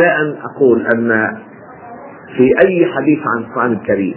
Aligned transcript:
ابتداء 0.00 0.38
أقول 0.44 0.86
أن 0.94 1.36
في 2.36 2.48
أي 2.66 2.86
حديث 2.94 3.18
عن 3.26 3.42
القرآن 3.42 3.72
الكريم 3.72 4.14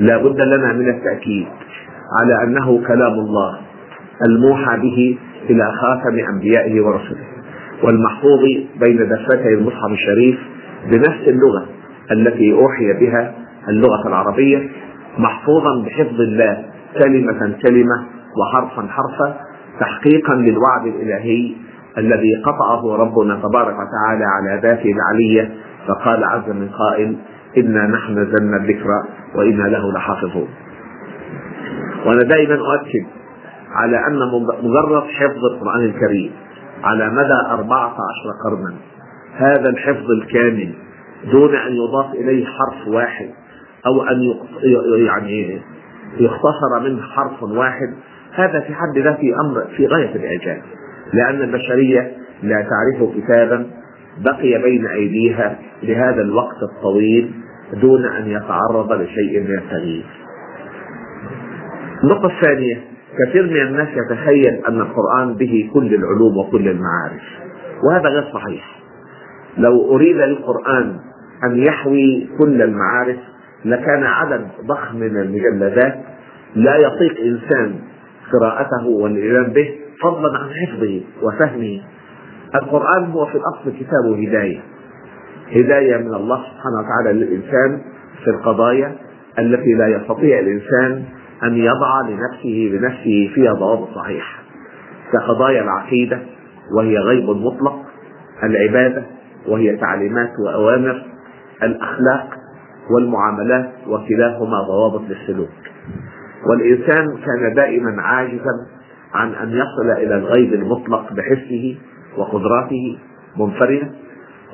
لا 0.00 0.16
بد 0.16 0.40
لنا 0.40 0.72
من 0.72 0.88
التأكيد 0.88 1.46
على 2.20 2.42
أنه 2.44 2.86
كلام 2.86 3.12
الله 3.12 3.58
الموحى 4.28 4.76
به 4.80 5.18
إلى 5.50 5.72
خاتم 5.72 6.18
أنبيائه 6.34 6.80
ورسله 6.80 7.24
والمحفوظ 7.82 8.40
بين 8.80 9.08
دفتي 9.08 9.48
المصحف 9.54 9.90
الشريف 9.92 10.38
بنفس 10.86 11.28
اللغة 11.28 11.66
التي 12.12 12.52
أوحي 12.52 12.92
بها 12.92 13.34
اللغة 13.68 14.08
العربية 14.08 14.68
محفوظا 15.18 15.82
بحفظ 15.86 16.20
الله 16.20 16.64
كلمة 17.02 17.56
كلمة 17.62 18.04
وحرفا 18.40 18.88
حرفا 18.88 19.40
تحقيقا 19.80 20.34
للوعد 20.34 20.86
الإلهي 20.86 21.54
الذي 21.98 22.42
قطعه 22.44 22.96
ربنا 22.96 23.36
تبارك 23.36 23.74
وتعالى 23.74 24.24
على 24.24 24.60
ذاته 24.62 24.92
العلية 24.92 25.54
فقال 25.88 26.24
عز 26.24 26.50
من 26.50 26.68
قائل 26.68 27.16
إنا 27.58 27.86
نحن 27.86 28.18
نزلنا 28.18 28.56
الذكر 28.56 28.88
وإنا 29.34 29.62
له 29.62 29.92
لحافظون. 29.92 30.48
وأنا 32.06 32.22
دائما 32.22 32.54
أؤكد 32.54 33.06
على 33.74 34.06
أن 34.06 34.18
مجرد 34.62 35.02
حفظ 35.02 35.44
القرآن 35.52 35.84
الكريم 35.84 36.32
على 36.84 37.10
مدى 37.10 37.50
14 37.50 37.96
قرنا 38.44 38.74
هذا 39.36 39.68
الحفظ 39.68 40.10
الكامل 40.10 40.74
دون 41.32 41.54
أن 41.54 41.72
يضاف 41.72 42.14
إليه 42.14 42.46
حرف 42.46 42.88
واحد 42.88 43.30
أو 43.86 44.02
أن 44.02 44.16
يعني 45.06 45.60
يختصر 46.18 46.80
منه 46.82 47.02
حرف 47.02 47.42
واحد 47.42 47.94
هذا 48.32 48.60
في 48.60 48.74
حد 48.74 48.98
ذاته 48.98 49.34
أمر 49.40 49.64
في 49.76 49.86
غاية 49.86 50.14
الاعجاز 50.16 50.62
لأن 51.14 51.42
البشرية 51.42 52.12
لا 52.42 52.56
تعرف 52.56 53.16
كتابا 53.16 53.66
بقي 54.24 54.62
بين 54.62 54.86
أيديها 54.86 55.58
لهذا 55.82 56.22
الوقت 56.22 56.62
الطويل 56.62 57.30
دون 57.82 58.04
أن 58.04 58.28
يتعرض 58.28 58.92
لشيء 58.92 59.40
من 59.40 59.58
التغيير. 59.58 60.06
النقطة 62.04 62.26
الثانية 62.26 62.80
كثير 63.18 63.46
من 63.46 63.60
الناس 63.60 63.88
يتخيل 63.88 64.60
أن 64.68 64.80
القرآن 64.80 65.34
به 65.34 65.70
كل 65.74 65.94
العلوم 65.94 66.36
وكل 66.36 66.68
المعارف 66.68 67.22
وهذا 67.84 68.08
غير 68.08 68.24
صحيح. 68.32 68.80
لو 69.58 69.96
أريد 69.96 70.16
للقرآن 70.16 70.96
أن 71.44 71.58
يحوي 71.58 72.28
كل 72.38 72.62
المعارف 72.62 73.16
لكان 73.64 74.02
عدد 74.02 74.48
ضخم 74.66 74.96
من 74.96 75.16
المجلدات 75.16 75.94
لا 76.54 76.76
يطيق 76.76 77.20
إنسان 77.24 77.74
قراءته 78.32 78.86
والإيمان 78.86 79.52
به 79.52 79.70
فضلا 80.02 80.38
عن 80.38 80.50
حفظه 80.50 81.00
وفهمه 81.22 81.80
القرآن 82.54 83.10
هو 83.10 83.26
في 83.26 83.34
الأصل 83.38 83.78
كتاب 83.78 84.04
هداية. 84.26 84.60
هداية 85.52 85.96
من 85.96 86.14
الله 86.14 86.36
سبحانه 86.36 86.78
وتعالى 86.80 87.18
للإنسان 87.24 87.80
في 88.24 88.30
القضايا 88.30 88.96
التي 89.38 89.72
لا 89.72 89.86
يستطيع 89.88 90.38
الإنسان 90.38 91.04
أن 91.42 91.54
يضع 91.56 92.00
لنفسه 92.08 92.70
بنفسه 92.72 93.30
فيها 93.34 93.52
ضوابط 93.52 93.88
صحيحة. 93.94 94.42
كقضايا 95.12 95.62
العقيدة 95.62 96.18
وهي 96.78 96.98
غيب 96.98 97.30
مطلق. 97.30 97.82
العبادة 98.42 99.02
وهي 99.48 99.76
تعليمات 99.76 100.30
وأوامر. 100.46 101.02
الأخلاق 101.62 102.28
والمعاملات 102.90 103.70
وكلاهما 103.86 104.62
ضوابط 104.68 105.02
للسلوك. 105.08 105.48
والإنسان 106.50 107.16
كان 107.16 107.54
دائما 107.54 108.02
عاجزا 108.02 108.66
عن 109.14 109.34
أن 109.34 109.50
يصل 109.50 109.90
إلى 110.02 110.16
الغيب 110.16 110.54
المطلق 110.54 111.12
بحسه 111.12 111.76
وقدراته 112.18 112.98
منفردا 113.36 113.92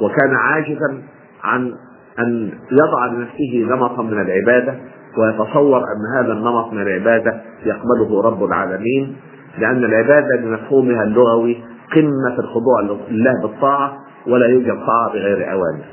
وكان 0.00 0.34
عاجزا 0.34 1.02
عن 1.44 1.72
أن 2.18 2.50
يضع 2.72 3.06
لنفسه 3.06 3.66
نمطا 3.74 4.02
من 4.02 4.20
العبادة 4.20 4.74
ويتصور 5.18 5.78
أن 5.78 6.18
هذا 6.24 6.32
النمط 6.32 6.72
من 6.72 6.82
العبادة 6.82 7.40
يقبله 7.66 8.22
رب 8.22 8.44
العالمين 8.44 9.16
لأن 9.58 9.84
العبادة 9.84 10.36
بمفهومها 10.42 11.02
اللغوي 11.04 11.56
قمة 11.94 12.38
الخضوع 12.38 12.80
لله 13.10 13.32
بالطاعة 13.42 13.98
ولا 14.26 14.46
يوجد 14.46 14.74
طاعة 14.86 15.12
بغير 15.12 15.52
أوامر 15.52 15.84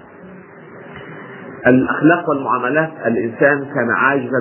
الأخلاق 1.67 2.29
والمعاملات 2.29 2.89
الإنسان 3.05 3.65
كان 3.65 3.89
عاجزا 3.97 4.39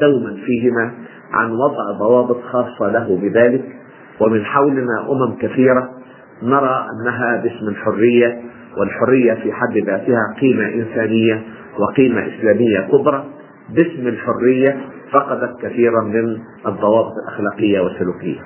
دوما 0.00 0.34
فيهما 0.46 0.90
عن 1.32 1.50
وضع 1.52 1.98
ضوابط 1.98 2.42
خاصة 2.42 2.92
له 2.92 3.18
بذلك 3.22 3.64
ومن 4.20 4.44
حولنا 4.44 5.10
أمم 5.10 5.36
كثيرة 5.36 5.90
نرى 6.42 6.86
أنها 6.92 7.42
باسم 7.42 7.68
الحرية 7.68 8.40
والحرية 8.78 9.34
في 9.34 9.52
حد 9.52 9.76
ذاتها 9.86 10.34
قيمة 10.40 10.64
إنسانية 10.74 11.42
وقيمة 11.78 12.26
إسلامية 12.26 12.80
كبرى 12.92 13.24
باسم 13.70 14.06
الحرية 14.08 14.80
فقدت 15.12 15.60
كثيرا 15.62 16.02
من 16.02 16.38
الضوابط 16.66 17.12
الأخلاقية 17.24 17.80
والسلوكية. 17.80 18.40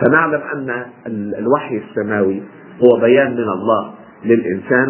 فنعلم 0.00 0.40
أن 0.54 1.34
الوحي 1.38 1.76
السماوي 1.76 2.42
هو 2.82 3.00
بيان 3.00 3.32
من 3.32 3.48
الله 3.48 3.92
للإنسان 4.24 4.86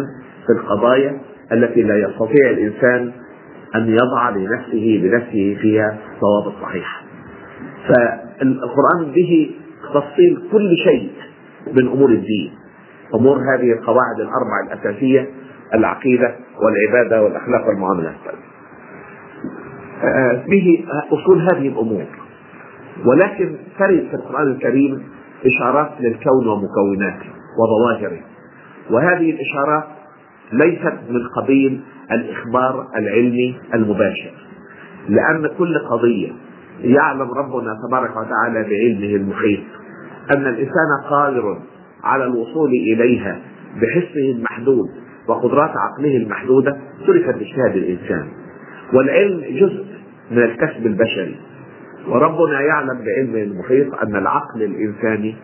في 0.47 0.53
القضايا 0.59 1.19
التي 1.51 1.83
لا 1.83 1.97
يستطيع 1.97 2.49
الإنسان 2.49 3.11
أن 3.75 3.89
يضع 3.89 4.29
لنفسه 4.29 4.99
بنفسه 5.03 5.57
فيها 5.61 5.97
ضوابط 6.21 6.61
صحيحة. 6.61 6.98
فالقرآن 7.87 9.11
به 9.15 9.51
تفصيل 9.93 10.41
كل 10.51 10.75
شيء 10.83 11.11
من 11.73 11.87
أمور 11.87 12.09
الدين. 12.09 12.51
أمور 13.15 13.37
هذه 13.37 13.71
القواعد 13.71 14.19
الاربع 14.19 14.59
الأساسية 14.67 15.29
العقيدة 15.73 16.35
والعبادة 16.61 17.23
والأخلاق 17.23 17.67
والمعاملات. 17.67 18.15
به 20.47 20.85
أصول 21.11 21.41
هذه 21.41 21.67
الأمور. 21.67 22.05
ولكن 23.05 23.55
ترد 23.79 24.07
في 24.09 24.15
القرآن 24.15 24.51
الكريم 24.51 25.03
إشارات 25.45 25.91
للكون 25.99 26.47
ومكوناته 26.47 27.29
وظواهره. 27.59 28.19
وهذه 28.91 29.31
الاشارات 29.31 29.83
ليست 30.51 30.97
من 31.09 31.27
قبيل 31.35 31.81
الإخبار 32.11 32.87
العلمي 32.95 33.59
المباشر 33.73 34.31
لأن 35.09 35.49
كل 35.57 35.79
قضية 35.79 36.31
يعلم 36.83 37.31
ربنا 37.31 37.77
تبارك 37.87 38.11
وتعالى 38.11 38.63
بعلمه 38.69 39.15
المحيط 39.15 39.59
أن 40.31 40.47
الإنسان 40.47 41.03
قادر 41.09 41.57
على 42.03 42.23
الوصول 42.23 42.69
إليها 42.69 43.39
بحسه 43.75 44.31
المحدود 44.31 44.89
وقدرات 45.27 45.69
عقله 45.69 46.17
المحدودة 46.17 46.77
تركت 47.07 47.35
بإجتهاد 47.35 47.75
الإنسان. 47.75 48.27
والعلم 48.93 49.39
جزء 49.39 49.85
من 50.31 50.43
الكسب 50.43 50.85
البشري. 50.85 51.35
وربنا 52.07 52.61
يعلم 52.61 53.05
بعلمه 53.05 53.43
المحيط 53.43 53.93
أن 53.93 54.15
العقل 54.15 54.63
الانساني 54.63 55.35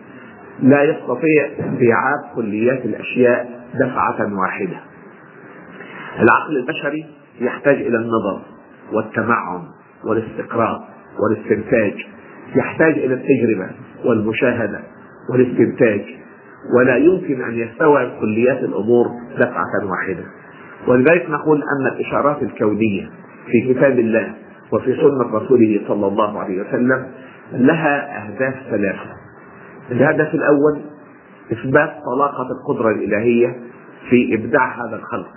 لا 0.62 0.82
يستطيع 0.82 1.46
استيعاب 1.58 2.34
كليات 2.34 2.84
الأشياء 2.84 3.60
دفعة 3.74 4.40
واحدة. 4.40 4.80
العقل 6.20 6.56
البشري 6.56 7.06
يحتاج 7.40 7.74
إلى 7.74 7.96
النظر 7.96 8.42
والتمعن 8.92 9.62
والاستقراء. 10.04 10.95
والاستنتاج 11.20 11.94
يحتاج 12.56 12.92
إلى 12.92 13.14
التجربة 13.14 13.70
والمشاهدة 14.04 14.80
والاستنتاج. 15.32 16.00
ولا 16.78 16.96
يمكن 16.96 17.42
أن 17.42 17.54
يستوعب 17.54 18.08
كليات 18.20 18.58
الأمور 18.58 19.06
دفعة 19.38 19.90
واحدة. 19.90 20.24
ولذلك 20.88 21.30
نقول 21.30 21.62
أن 21.62 21.86
الإشارات 21.96 22.42
الكونية 22.42 23.10
في 23.50 23.74
كتاب 23.74 23.98
الله 23.98 24.34
وفي 24.72 24.96
سنة 24.96 25.36
رسوله 25.38 25.80
صلى 25.88 26.06
الله 26.06 26.40
عليه 26.40 26.60
وسلم 26.60 27.06
لها 27.52 28.24
أهداف 28.26 28.54
ثلاثة. 28.70 29.10
الهدف 29.90 30.34
الأول 30.34 30.80
إثبات 31.52 31.90
طلاقة 32.04 32.46
القدرة 32.50 32.90
الإلهية 32.90 33.56
في 34.10 34.34
إبداع 34.34 34.74
هذا 34.74 34.96
الخلق. 34.96 35.32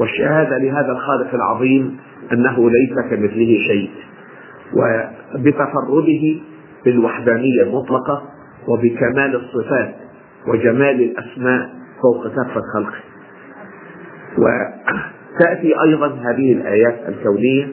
والشهادة 0.00 0.58
لهذا 0.58 0.92
الخالق 0.92 1.34
العظيم 1.34 1.96
أنه 2.32 2.70
ليس 2.70 3.10
كمثله 3.10 3.58
شيء. 3.66 3.90
وبتفرده 4.76 6.40
بالوحدانية 6.84 7.62
المطلقة 7.62 8.22
وبكمال 8.68 9.34
الصفات 9.36 9.94
وجمال 10.48 11.02
الأسماء 11.02 11.70
فوق 12.02 12.26
كافة 12.28 12.60
خلقه 12.74 13.00
وتأتي 14.38 15.74
أيضا 15.86 16.06
هذه 16.06 16.52
الآيات 16.52 17.08
الكونية 17.08 17.68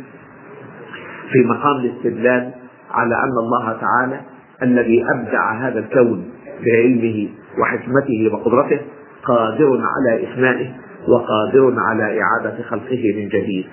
في 1.31 1.39
مقام 1.45 1.75
الاستدلال 1.75 2.51
على 2.91 3.15
أن 3.15 3.37
الله 3.43 3.77
تعالى 3.81 4.21
الذي 4.63 5.05
أبدع 5.11 5.53
هذا 5.53 5.79
الكون 5.79 6.25
بعلمه 6.65 7.29
وحكمته 7.59 8.29
وقدرته 8.33 8.79
قادر 9.23 9.81
على 9.81 10.23
إفنائه 10.23 10.69
وقادر 11.07 11.73
على 11.77 12.21
إعادة 12.21 12.63
خلقه 12.63 13.13
من 13.17 13.27
جديد. 13.27 13.65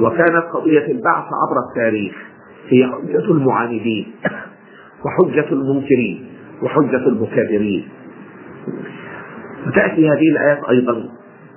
وكانت 0.00 0.44
قضية 0.54 0.86
البعث 0.86 1.24
عبر 1.24 1.56
التاريخ. 1.70 2.14
هي 2.68 2.86
حجة 2.86 3.30
المعاندين 3.30 4.06
وحجة 5.04 5.52
المنكرين 5.52 6.26
وحجة 6.62 7.08
المكابرين. 7.08 7.88
وتأتي 9.66 10.08
هذه 10.10 10.28
الآيات 10.32 10.64
أيضا 10.70 11.04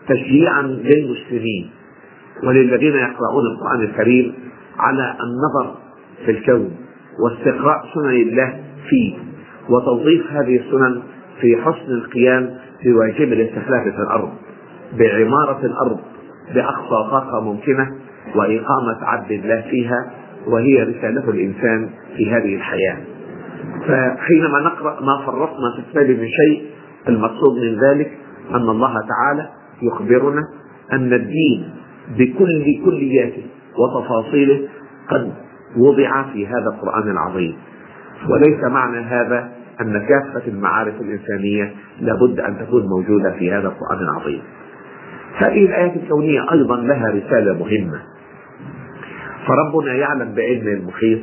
تشجيعا 0.08 0.62
للمسلمين 0.62 1.70
وللذين 2.44 2.94
يقرؤون 2.94 3.44
القرآن 3.54 3.82
الكريم 3.82 4.34
على 4.78 5.16
النظر 5.24 5.76
في 6.26 6.32
الكون 6.32 6.72
واستقراء 7.24 7.86
سنن 7.94 8.10
الله 8.10 8.60
فيه 8.90 9.14
وتوظيف 9.70 10.32
هذه 10.32 10.58
السنن 10.58 11.02
في 11.42 11.58
حسن 11.58 11.92
القيام 11.92 12.58
بواجب 12.86 13.34
الاستخلاف 13.34 13.84
في 13.84 14.02
الأرض 14.02 14.30
بعمارة 15.00 15.66
الأرض 15.66 16.00
بأقصى 16.56 17.10
طاقة 17.12 17.42
ممكنة 17.42 17.92
وإقامة 18.36 18.98
عبد 19.02 19.32
الله 19.32 19.62
فيها 19.62 20.12
وهي 20.48 20.84
رسالة 20.84 21.30
الإنسان 21.30 21.90
في 22.18 22.32
هذه 22.32 22.56
الحياة. 22.56 22.98
فحينما 23.88 24.60
نقرأ 24.60 25.02
ما 25.02 25.26
فرطنا 25.26 25.74
في 25.76 25.80
الكتاب 25.80 26.18
من 26.20 26.28
شيء 26.28 26.66
المقصود 27.08 27.58
من 27.58 27.80
ذلك 27.80 28.12
أن 28.52 28.70
الله 28.70 28.94
تعالى 28.94 29.50
يخبرنا 29.82 30.42
أن 30.94 31.14
الدين 31.14 31.70
بكل 32.18 32.82
كلياته 32.86 33.46
وتفاصيله 33.78 34.68
قد 35.10 35.32
وضع 35.78 36.24
في 36.34 36.48
هذا 36.48 36.68
القرآن 36.76 37.12
العظيم. 37.12 37.56
وليس 38.30 38.64
معنى 38.64 38.98
هذا 38.98 39.52
أن 39.82 40.06
كافة 40.08 40.48
المعارف 40.48 41.02
الإنسانية 41.02 41.72
لابد 42.02 42.40
أن 42.40 42.58
تكون 42.60 42.88
موجودة 42.88 43.32
في 43.32 43.52
هذا 43.52 43.68
القرآن 43.68 44.00
العظيم. 44.00 44.42
هذه 45.36 45.66
الآيات 45.66 45.96
الكونية 45.96 46.52
أيضا 46.52 46.78
لها 46.78 47.10
رسالة 47.10 47.54
مهمة. 47.54 48.02
فربنا 49.48 49.94
يعلم 49.94 50.34
بعلمه 50.36 50.72
المحيط 50.72 51.20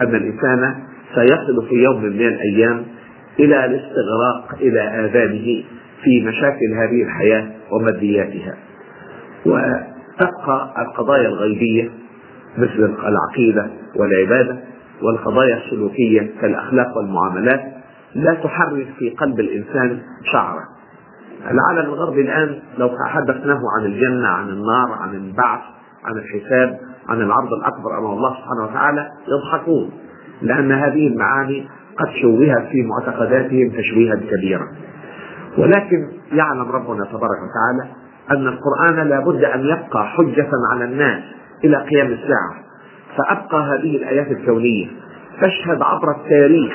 أن 0.00 0.14
الإنسان 0.14 0.74
سيصل 1.14 1.68
في 1.68 1.74
يوم 1.74 2.02
من 2.04 2.26
الأيام 2.26 2.84
إلى 3.40 3.64
الاستغراق 3.64 4.54
إلى 4.60 4.80
آذانه 4.80 5.64
في 6.04 6.24
مشاكل 6.26 6.74
هذه 6.76 7.02
الحياة 7.02 7.46
ومادياتها. 7.72 8.54
وتبقى 9.46 10.74
القضايا 10.78 11.28
الغيبية 11.28 11.90
مثل 12.58 12.94
العقيدة 13.06 13.70
والعبادة 13.96 14.58
والقضايا 15.02 15.56
السلوكية 15.56 16.30
كالأخلاق 16.40 16.96
والمعاملات 16.96 17.60
لا 18.14 18.34
تحرك 18.34 18.86
في 18.98 19.10
قلب 19.10 19.40
الإنسان 19.40 19.98
شعرة 20.32 20.60
العالم 21.50 21.92
الغربي 21.92 22.20
الآن 22.20 22.58
لو 22.78 22.88
تحدثناه 23.06 23.60
عن 23.78 23.84
الجنة 23.86 24.28
عن 24.28 24.48
النار 24.48 24.92
عن 25.00 25.14
البعث 25.14 25.60
عن 26.04 26.16
الحساب 26.16 26.78
عن 27.08 27.20
العرض 27.20 27.52
الأكبر 27.52 27.98
أمام 27.98 28.12
الله 28.12 28.30
سبحانه 28.30 28.64
وتعالى 28.64 29.08
يضحكون 29.28 29.90
لأن 30.42 30.72
هذه 30.72 31.06
المعاني 31.06 31.68
قد 31.98 32.08
شوهت 32.22 32.66
في 32.72 32.82
معتقداتهم 32.82 33.70
تشويها 33.70 34.14
كبيرا. 34.16 34.68
ولكن 35.58 36.08
يعلم 36.32 36.68
ربنا 36.72 37.04
تبارك 37.04 37.38
وتعالى 37.44 37.92
أن 38.30 38.46
القرآن 38.46 39.08
لا 39.08 39.20
بد 39.20 39.44
أن 39.44 39.60
يبقى 39.60 40.06
حجة 40.06 40.50
على 40.72 40.84
الناس 40.84 41.22
إلى 41.64 41.76
قيام 41.76 42.06
الساعة. 42.06 42.64
فأبقى 43.16 43.62
هذه 43.62 43.96
الآيات 43.96 44.26
الكونية 44.30 44.86
تشهد 45.42 45.82
عبر 45.82 46.10
التاريخ 46.10 46.72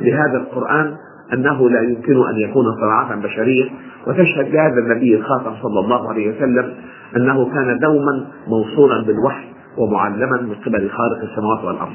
لهذا 0.00 0.36
القرآن 0.36 0.96
أنه 1.32 1.70
لا 1.70 1.80
يمكن 1.80 2.28
أن 2.28 2.36
يكون 2.36 2.64
صناعة 2.80 3.20
بشرية 3.20 3.70
وتشهد 4.06 4.48
لهذا 4.54 4.78
النبي 4.78 5.16
الخاتم 5.16 5.54
صلى 5.62 5.80
الله 5.80 6.08
عليه 6.08 6.36
وسلم 6.36 6.74
أنه 7.16 7.50
كان 7.54 7.78
دوما 7.78 8.26
موصولا 8.48 9.02
بالوحي. 9.02 9.55
ومعلما 9.78 10.40
من 10.40 10.54
قبل 10.54 10.90
خالق 10.90 11.18
السماوات 11.30 11.64
والأرض. 11.64 11.92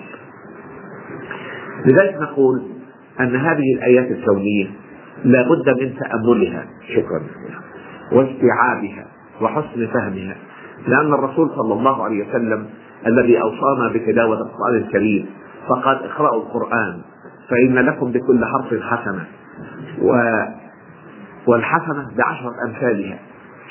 لذلك 1.86 2.16
نقول 2.22 2.62
أن 3.20 3.36
هذه 3.36 3.74
الآيات 3.76 4.12
الكونية 4.12 4.68
لا 5.24 5.42
بد 5.50 5.70
من 5.82 5.94
تأملها 5.96 6.66
شكرا 6.96 7.22
واستيعابها 8.12 9.06
وحسن 9.42 9.88
فهمها 9.88 10.36
لأن 10.88 11.14
الرسول 11.14 11.50
صلى 11.56 11.74
الله 11.74 12.04
عليه 12.04 12.30
وسلم 12.30 12.66
الذي 13.08 13.42
أوصانا 13.42 13.90
بتلاوة 13.94 14.38
القرآن 14.42 14.76
الكريم 14.78 15.26
فقال 15.68 16.04
اقرأوا 16.04 16.42
القرآن 16.42 17.02
فإن 17.50 17.76
لكم 17.76 18.12
بكل 18.12 18.46
حرف 18.46 18.84
حسنة 18.84 19.26
و 20.02 20.16
والحسنة 21.48 22.08
بعشرة 22.18 22.52
أمثالها. 22.68 23.20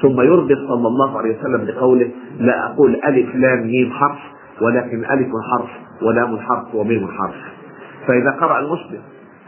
ثم 0.03 0.21
يربط 0.21 0.59
صلى 0.69 0.89
الله 0.89 1.19
عليه 1.19 1.39
وسلم 1.39 1.65
بقوله 1.67 2.11
لا 2.39 2.67
أقول 2.67 3.01
ألف 3.07 3.35
لام 3.35 3.67
ميم 3.67 3.93
حرف 3.93 4.19
ولكن 4.61 4.99
ألف 4.99 5.29
حرف 5.51 5.71
ولام 6.03 6.39
حرف 6.39 6.75
وميم 6.75 7.09
حرف. 7.09 7.35
فإذا 8.07 8.31
قرأ 8.31 8.59
المسلم 8.61 9.01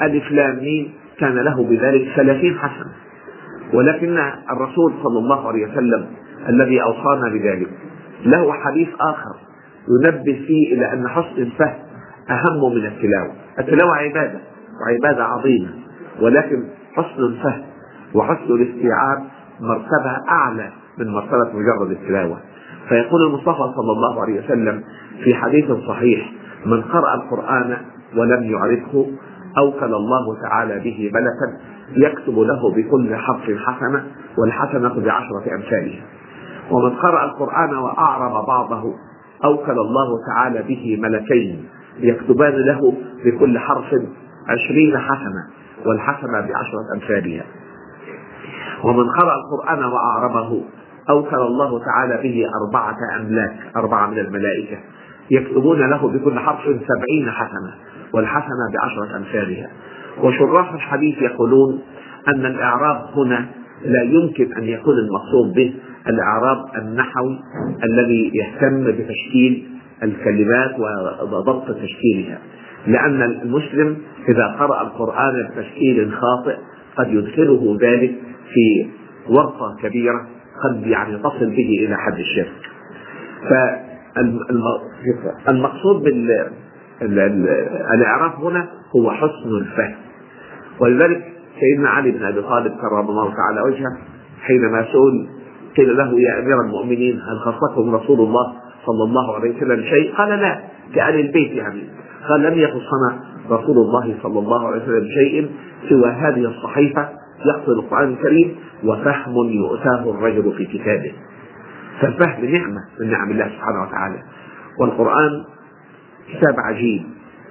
ألف 0.03 0.31
لام 0.31 0.57
ميم 0.57 0.93
كان 1.19 1.35
له 1.35 1.65
بذلك 1.65 2.09
ثلاثين 2.17 2.59
حسنة. 2.59 2.93
ولكن 3.73 4.19
الرسول 4.51 4.93
صلى 5.03 5.19
الله 5.19 5.49
عليه 5.49 5.67
وسلم 5.73 6.07
الذي 6.49 6.83
أوصانا 6.83 7.29
بذلك 7.29 7.69
له 8.25 8.53
حديث 8.53 8.89
آخر 9.01 9.35
ينبه 9.89 10.45
فيه 10.47 10.75
إلى 10.75 10.93
أن 10.93 11.09
حسن 11.09 11.43
الفهم 11.43 11.79
أهم 12.31 12.75
من 12.75 12.87
التلاوة. 12.87 13.33
التلاوة 13.59 13.97
عبادة 13.97 14.39
وعبادة 14.81 15.25
عظيمة 15.25 15.69
ولكن 16.21 16.65
حسن 16.93 17.23
الفهم 17.23 17.63
وحسن 18.15 18.55
الاستيعاب 18.55 19.25
مرتبة 19.61 20.31
أعلى 20.31 20.71
من 20.99 21.09
مرتبة 21.09 21.53
مجرد 21.55 21.91
التلاوة. 21.91 22.41
فيقول 22.89 23.27
المصطفى 23.27 23.73
صلى 23.77 23.93
الله 23.93 24.23
عليه 24.23 24.45
وسلم 24.45 24.85
في 25.25 25.35
حديث 25.35 25.73
صحيح 25.89 26.33
من 26.67 26.83
قرأ 26.83 27.15
القرآن 27.15 27.77
ولم 28.17 28.43
يعرفه 28.43 29.07
أوكل 29.59 29.95
الله 29.95 30.41
تعالى 30.43 30.79
به 30.79 31.11
ملكا 31.15 31.59
يكتب 31.97 32.39
له 32.39 32.71
بكل 32.75 33.17
حرف 33.17 33.51
حسنة 33.67 34.07
والحسنة 34.39 35.05
بعشرة 35.05 35.55
أمثالها. 35.55 36.03
ومن 36.71 36.91
قرأ 36.91 37.25
القرآن 37.25 37.75
وأعرب 37.75 38.47
بعضه 38.47 38.95
أوكل 39.45 39.79
الله 39.79 40.09
تعالى 40.35 40.63
به 40.63 40.99
ملكين 41.03 41.69
يكتبان 42.01 42.53
له 42.53 42.93
بكل 43.25 43.59
حرف 43.59 43.95
عشرين 44.49 44.99
حسنة 44.99 45.47
والحسنة 45.87 46.41
بعشرة 46.41 46.87
أمثالها. 46.95 47.45
ومن 48.85 49.05
قرأ 49.09 49.35
القرآن 49.35 49.85
وأعربه 49.85 50.63
أوكل 51.11 51.37
الله 51.37 51.85
تعالى 51.85 52.23
به 52.23 52.47
أربعة 52.63 52.97
أملاك 53.21 53.57
أربعة 53.77 54.07
من 54.07 54.19
الملائكة 54.19 54.77
يكتبون 55.31 55.91
له 55.91 56.09
بكل 56.09 56.39
حرف 56.39 56.63
سبعين 56.65 57.31
حسنة 57.31 57.75
والحسنة 58.13 58.71
بعشرة 58.75 59.17
أمثالها. 59.17 59.71
وشراح 60.23 60.73
الحديث 60.73 61.23
يقولون 61.23 61.81
أن 62.29 62.47
الإعراب 62.47 63.07
هنا 63.17 63.47
لا 63.85 64.03
يمكن 64.03 64.53
أن 64.53 64.65
يكون 64.65 64.95
المقصود 64.99 65.55
به 65.55 65.75
الإعراب 66.09 66.59
النحوي 66.79 67.39
الذي 67.85 68.31
يهتم 68.35 68.85
بتشكيل 68.85 69.69
الكلمات 70.03 70.79
وضبط 71.33 71.67
تشكيلها 71.71 72.39
لأن 72.87 73.23
المسلم 73.23 73.97
إذا 74.29 74.47
قرأ 74.47 74.83
القرآن 74.83 75.49
بتشكيل 75.51 76.13
خاطئ 76.13 76.57
قد 76.97 77.09
يدخله 77.13 77.79
ذلك 77.81 78.15
في 78.55 78.89
ورطة 79.29 79.77
كبيرة 79.83 80.27
قد 80.65 80.87
يعني 80.87 81.19
تصل 81.19 81.47
به 81.51 81.87
إلى 81.87 81.97
حد 81.97 82.19
الشرك. 82.19 82.53
فالمقصود 85.47 86.03
بالإعراب 87.01 88.33
هنا 88.43 88.69
هو 88.97 89.11
حسن 89.11 89.57
الفهم. 89.61 89.95
ولذلك 90.81 91.25
سيدنا 91.61 91.89
علي 91.89 92.11
بن 92.11 92.23
أبي 92.25 92.43
طالب 92.43 92.73
كرم 92.73 93.11
الله 93.11 93.35
تعالى 93.35 93.61
وجهه 93.63 93.99
حينما 94.43 94.83
سئل 94.83 95.29
قيل 95.77 95.97
له 95.97 96.21
يا 96.21 96.39
أمير 96.39 96.61
المؤمنين 96.61 97.21
هل 97.21 97.39
خصكم 97.39 97.95
رسول 97.95 98.21
الله 98.21 98.53
صلى 98.87 99.05
الله 99.05 99.35
عليه 99.35 99.57
وسلم 99.57 99.83
شيء؟ 99.85 100.15
قال 100.15 100.29
لا 100.29 100.61
كآل 100.95 101.21
البيت 101.21 101.53
يعني. 101.53 101.83
قال 102.29 102.43
لم 102.43 102.59
يخصنا 102.59 103.21
رسول 103.51 103.77
الله 103.77 104.15
صلى 104.23 104.39
الله 104.39 104.67
عليه 104.67 104.83
وسلم 104.83 105.05
شيء 105.09 105.51
سوى 105.89 106.11
هذه 106.11 106.45
الصحيفة 106.45 107.09
يقصد 107.47 107.69
القرآن 107.71 108.09
الكريم 108.09 108.57
وفهم 108.85 109.35
يؤتاه 109.49 110.11
الرجل 110.11 110.53
في 110.57 110.65
كتابه. 110.67 111.13
فالفهم 112.01 112.45
نعمة 112.45 112.81
من 113.01 113.11
نعم 113.11 113.31
الله 113.31 113.45
سبحانه 113.49 113.83
وتعالى. 113.83 114.23
والقرآن 114.81 115.45
كتاب 116.33 116.55
عجيب. 116.59 117.03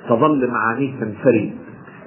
تظل 0.09 0.49
معانيه 0.51 0.91
تنفرد. 0.99 1.51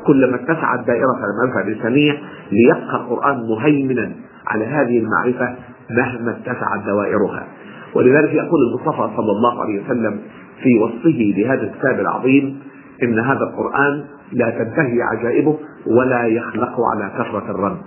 كلما 0.07 0.37
اتسعت 0.37 0.87
دائرة 0.87 1.17
المعرفة 1.45 1.69
الإنسانية 1.69 2.19
ليبقى 2.53 2.97
القرآن 2.97 3.37
مهيمنا 3.49 4.13
على 4.47 4.65
هذه 4.65 4.99
المعرفة 4.99 5.57
مهما 5.91 6.31
اتسعت 6.31 6.85
دوائرها. 6.87 7.47
ولذلك 7.95 8.35
يقول 8.35 8.61
المصطفى 8.69 9.17
صلى 9.17 9.33
الله 9.33 9.63
عليه 9.63 9.85
وسلم 9.85 10.21
في 10.63 10.79
وصفه 10.79 11.35
لهذا 11.37 11.63
الكتاب 11.63 12.01
العظيم 12.01 12.61
إن 13.03 13.19
هذا 13.19 13.41
القرآن 13.45 14.05
لا 14.35 14.51
تنتهي 14.51 15.03
عجائبه 15.03 15.59
ولا 15.87 16.27
يخلق 16.27 16.77
على 16.95 17.11
كثرة 17.19 17.51
الرد. 17.51 17.79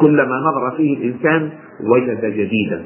كلما 0.00 0.36
نظر 0.40 0.76
فيه 0.76 0.96
الإنسان 0.96 1.50
وجد 1.94 2.24
جديدا. 2.24 2.82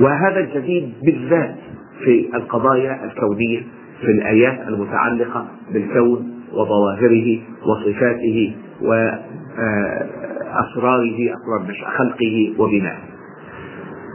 وهذا 0.00 0.40
الجديد 0.40 0.92
بالذات 1.02 1.54
في 2.04 2.30
القضايا 2.34 3.04
الكونية 3.04 3.62
في 4.00 4.10
الآيات 4.10 4.68
المتعلقة 4.68 5.46
بالكون 5.72 6.34
وظواهره 6.52 7.38
وصفاته 7.66 8.56
وأسراره 8.82 9.24
أسرار 10.54 11.74
خلقه 11.98 12.54
وبنائه. 12.58 12.98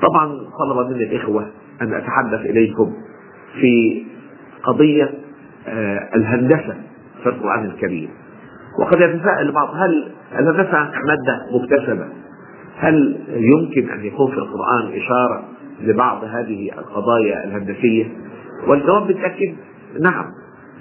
طبعا 0.01 0.25
طلب 0.59 0.91
مني 0.91 1.03
الإخوة 1.03 1.47
أن 1.81 1.93
أتحدث 1.93 2.39
إليكم 2.39 2.93
في 3.61 4.03
قضية 4.63 5.09
آه، 5.67 6.09
الهندسة. 6.15 6.75
في 7.23 7.29
القرآن 7.29 7.65
الكريم 7.65 8.09
وقد 8.79 9.01
يتساءل 9.01 9.47
البعض 9.47 9.69
هل 9.75 10.11
الهندسة 10.39 10.91
مادة 11.07 11.45
مكتسبة؟ 11.51 12.07
هل 12.77 13.19
يمكن 13.29 13.89
أن 13.89 14.05
يكون 14.05 14.31
في 14.31 14.37
القرآن 14.37 14.91
إشارة 14.93 15.43
لبعض 15.81 16.23
هذه 16.23 16.71
القضايا 16.77 17.43
الهندسية؟ 17.43 18.05
والجواب 18.67 19.07
بالتأكيد 19.07 19.55
نعم 20.01 20.25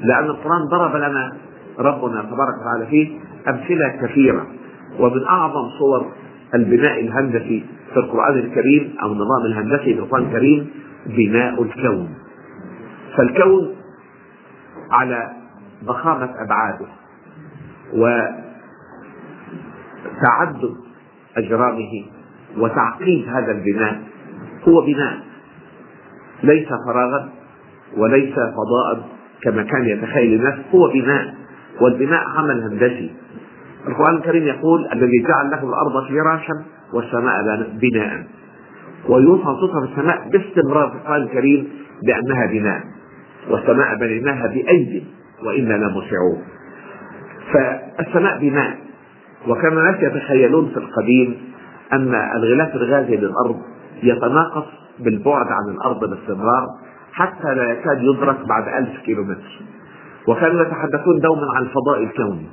لأن 0.01 0.25
القرآن 0.25 0.65
ضرب 0.71 0.97
لنا 0.97 1.33
ربنا 1.79 2.23
تبارك 2.23 2.55
وتعالى 2.61 2.87
فيه 2.91 3.19
أمثلة 3.49 3.89
كثيرة. 3.89 4.47
ومن 4.99 5.25
أعظم 5.25 5.69
صور 5.79 6.13
البناء 6.55 7.01
الهندسي 7.01 7.65
في 7.93 7.97
القرآن 7.97 8.39
الكريم 8.39 8.95
أو 9.03 9.13
النظام 9.13 9.45
الهندسي 9.47 9.95
في 9.95 10.01
القرآن 10.01 10.25
الكريم 10.25 10.71
بناء 11.07 11.63
الكون. 11.63 12.09
فالكون 13.17 13.75
على 14.91 15.31
ضخامة 15.85 16.31
أبعاده 16.45 16.87
وتعدد 20.17 20.75
أجرامه 21.37 22.05
وتعقيد 22.59 23.29
هذا 23.29 23.53
البناء 23.53 24.01
هو 24.69 24.81
بناء 24.87 25.19
ليس 26.43 26.69
فراغا 26.87 27.29
وليس 27.97 28.35
فضاء 28.35 29.09
كما 29.43 29.63
كان 29.63 29.89
يتخيل 29.89 30.35
الناس 30.35 30.55
هو 30.75 30.89
بناء 30.89 31.35
والبناء 31.81 32.25
عمل 32.37 32.63
هندسي. 32.63 33.11
القرآن 33.89 34.17
الكريم 34.17 34.43
يقول 34.43 34.89
الذي 34.93 35.23
جعل 35.29 35.51
له 35.51 35.69
الأرض 35.69 36.09
فراشا 36.09 36.65
والسماء 36.93 37.69
بناء. 37.73 38.27
ويوصف 39.09 39.45
صفة 39.45 39.85
السماء 39.85 40.29
باستمرار 40.29 40.91
في 40.91 40.97
القرآن 40.97 41.23
الكريم 41.23 41.69
بأنها 42.07 42.47
بناء 42.47 42.83
والسماء 43.51 43.99
بنيناها 44.01 44.47
بأيد. 44.47 45.05
وإنا 45.45 45.75
لموسعون 45.75 46.43
فالسماء 47.53 48.39
بناء 48.39 48.77
وكان 49.49 49.79
الناس 49.79 50.03
يتخيلون 50.03 50.71
في 50.71 50.77
القديم 50.77 51.37
أن 51.93 52.15
الغلاف 52.37 52.75
الغازي 52.75 53.17
للأرض 53.17 53.61
يتناقص 54.03 54.67
بالبعد 54.99 55.47
عن 55.47 55.75
الأرض 55.75 56.01
باستمرار 56.11 56.67
حتى 57.13 57.55
لا 57.55 57.65
يكاد 57.73 58.03
يدرك 58.03 58.37
بعد 58.49 58.69
ألف 58.69 59.01
كيلومتر. 59.01 59.61
وكانوا 60.29 60.63
يتحدثون 60.63 61.21
دوما 61.21 61.47
عن 61.57 61.63
الفضاء 61.63 62.03
الكوني 62.03 62.47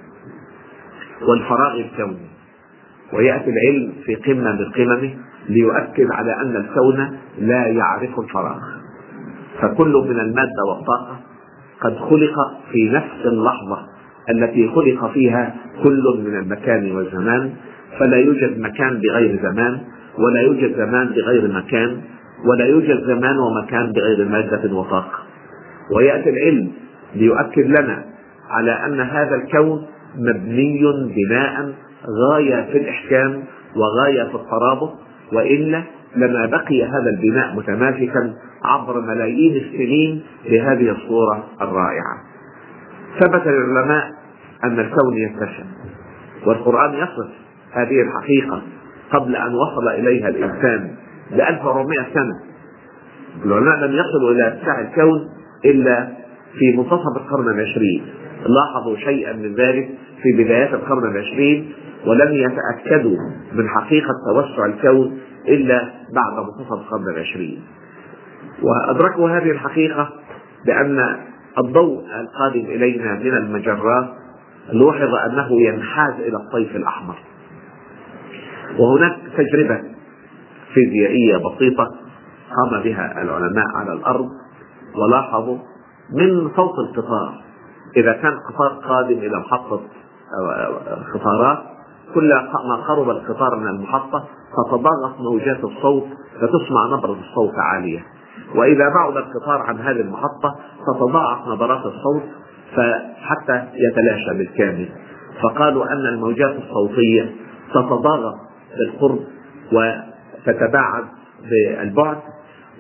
والفراغ 1.21 1.75
الكوني. 1.75 2.27
ويأتي 3.13 3.49
العلم 3.49 3.93
في 4.05 4.15
قمة 4.15 4.51
من 4.51 4.71
قممه 4.71 5.13
ليؤكد 5.49 6.11
على 6.11 6.41
أن 6.41 6.55
الكون 6.55 7.19
لا 7.37 7.67
يعرف 7.67 8.19
الفراغ. 8.19 8.59
فكل 9.61 10.05
من 10.09 10.19
المادة 10.19 10.63
والطاقة 10.69 11.19
قد 11.81 11.95
خلق 11.95 12.35
في 12.71 12.89
نفس 12.89 13.25
اللحظة 13.25 13.77
التي 14.29 14.69
خلق 14.75 15.11
فيها 15.11 15.55
كل 15.83 16.03
من 16.25 16.35
المكان 16.35 16.95
والزمان 16.95 17.51
فلا 17.99 18.17
يوجد 18.17 18.59
مكان 18.59 18.99
بغير 18.99 19.39
زمان 19.43 19.79
ولا 20.17 20.41
يوجد 20.41 20.75
زمان 20.77 21.07
بغير 21.07 21.47
مكان 21.47 21.97
ولا 22.45 22.65
يوجد 22.65 23.03
زمان 23.03 23.37
ومكان 23.37 23.91
بغير 23.91 24.27
مادة 24.27 24.75
وطاقة. 24.75 25.19
ويأتي 25.91 26.29
العلم 26.29 26.71
ليؤكد 27.15 27.65
لنا 27.65 28.03
على 28.49 28.71
أن 28.71 28.99
هذا 29.01 29.35
الكون 29.35 29.85
مبني 30.17 30.81
بناء 31.15 31.73
غاية 32.07 32.71
في 32.71 32.77
الإحكام 32.77 33.43
وغاية 33.75 34.23
في 34.23 34.35
الترابط 34.35 34.93
وإلا 35.33 35.83
لما 36.15 36.45
بقي 36.45 36.83
هذا 36.83 37.09
البناء 37.09 37.55
متماسكا 37.55 38.33
عبر 38.63 39.01
ملايين 39.01 39.55
السنين 39.55 40.23
بهذه 40.49 40.91
الصورة 40.91 41.43
الرائعة. 41.61 42.17
ثبت 43.19 43.47
للعلماء 43.47 44.11
أن 44.63 44.79
الكون 44.79 45.17
يتسع 45.17 45.63
والقرآن 46.45 46.93
يصف 46.93 47.29
هذه 47.71 48.01
الحقيقة 48.01 48.61
قبل 49.11 49.35
أن 49.35 49.53
وصل 49.53 49.87
إليها 49.87 50.29
الإنسان 50.29 50.95
ب 51.31 51.39
1400 51.39 51.97
سنة. 52.13 52.39
العلماء 53.45 53.77
لم 53.77 53.91
يصلوا 53.91 54.31
إلى 54.31 54.47
اتساع 54.47 54.79
الكون 54.79 55.29
إلا 55.65 56.07
في 56.59 56.77
منتصف 56.77 57.17
القرن 57.17 57.47
العشرين. 57.47 58.03
لاحظوا 58.45 58.97
شيئا 58.97 59.33
من 59.33 59.55
ذلك 59.55 59.89
في 60.23 60.43
بدايات 60.43 60.73
القرن 60.73 61.11
العشرين 61.11 61.73
ولم 62.07 62.33
يتأكدوا 62.33 63.17
من 63.53 63.69
حقيقة 63.69 64.13
توسع 64.27 64.65
الكون 64.65 65.19
إلا 65.47 65.91
بعد 66.15 66.45
منتصف 66.45 66.73
القرن 66.73 67.09
العشرين. 67.15 67.63
وأدركوا 68.61 69.29
هذه 69.29 69.51
الحقيقة 69.51 70.09
بأن 70.65 71.17
الضوء 71.57 72.03
القادم 72.19 72.65
إلينا 72.65 73.13
من 73.13 73.37
المجرات 73.37 74.07
لوحظ 74.73 75.15
أنه 75.15 75.61
ينحاز 75.61 76.13
إلى 76.13 76.37
الطيف 76.37 76.75
الأحمر. 76.75 77.15
وهناك 78.79 79.17
تجربة 79.37 79.81
فيزيائية 80.73 81.37
بسيطة 81.37 81.91
قام 82.55 82.83
بها 82.83 83.21
العلماء 83.21 83.67
على 83.75 83.93
الأرض 83.93 84.29
ولاحظوا 84.95 85.57
من 86.11 86.49
صوت 86.55 86.79
القطار. 86.79 87.41
إذا 87.97 88.13
كان 88.13 88.33
قطار 88.49 88.79
قادم 88.87 89.17
إلى 89.17 89.39
محطة 89.39 89.81
قطارات 91.13 91.57
كل 92.13 92.33
ما 92.69 92.75
قرب 92.75 93.09
القطار 93.09 93.55
من 93.55 93.67
المحطة 93.67 94.27
تتضاغط 94.57 95.19
موجات 95.19 95.63
الصوت 95.63 96.03
فتسمع 96.35 96.97
نبرة 96.97 97.19
الصوت 97.19 97.53
عالية. 97.57 97.99
وإذا 98.55 98.89
بعد 98.89 99.17
القطار 99.17 99.61
عن 99.61 99.79
هذه 99.79 100.01
المحطة 100.01 100.55
تتضاعف 100.87 101.47
نبرات 101.47 101.85
الصوت 101.85 102.23
فحتى 102.75 103.67
يتلاشى 103.75 104.37
بالكامل. 104.37 104.89
فقالوا 105.43 105.85
أن 105.85 106.05
الموجات 106.05 106.55
الصوتية 106.55 107.31
تتضاغط 107.69 108.35
بالقرب 108.77 109.19
وتتباعد 109.71 111.03
بالبعد 111.49 112.17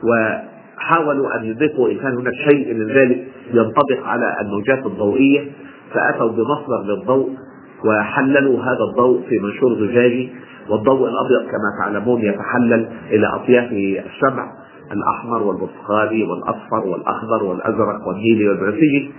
وحاولوا 0.03 1.35
أن 1.35 1.45
يضيفوا 1.45 1.89
إن 1.89 1.97
كان 1.97 2.17
هناك 2.17 2.33
شيء 2.49 2.73
من 2.73 2.87
ذلك 2.87 3.27
ينطبق 3.53 4.05
على 4.05 4.35
الموجات 4.41 4.85
الضوئية 4.85 5.51
فأتوا 5.93 6.29
بمصدر 6.31 6.83
للضوء 6.83 7.29
وحللوا 7.85 8.61
هذا 8.63 8.83
الضوء 8.89 9.21
في 9.29 9.39
منشور 9.39 9.87
زجاجي. 9.87 10.31
والضوء 10.69 11.09
الأبيض 11.09 11.51
كما 11.51 11.77
تعلمون 11.79 12.21
يتحلل 12.21 12.89
إلى 13.11 13.27
أطياف 13.27 13.71
الشمع 14.05 14.51
الأحمر 14.91 15.43
والبرتقالي 15.43 16.23
والأصفر 16.23 16.87
والأخضر 16.87 17.43
والأزرق 17.43 18.07
والنيلي 18.07 18.49
والبنفسجي 18.49 19.11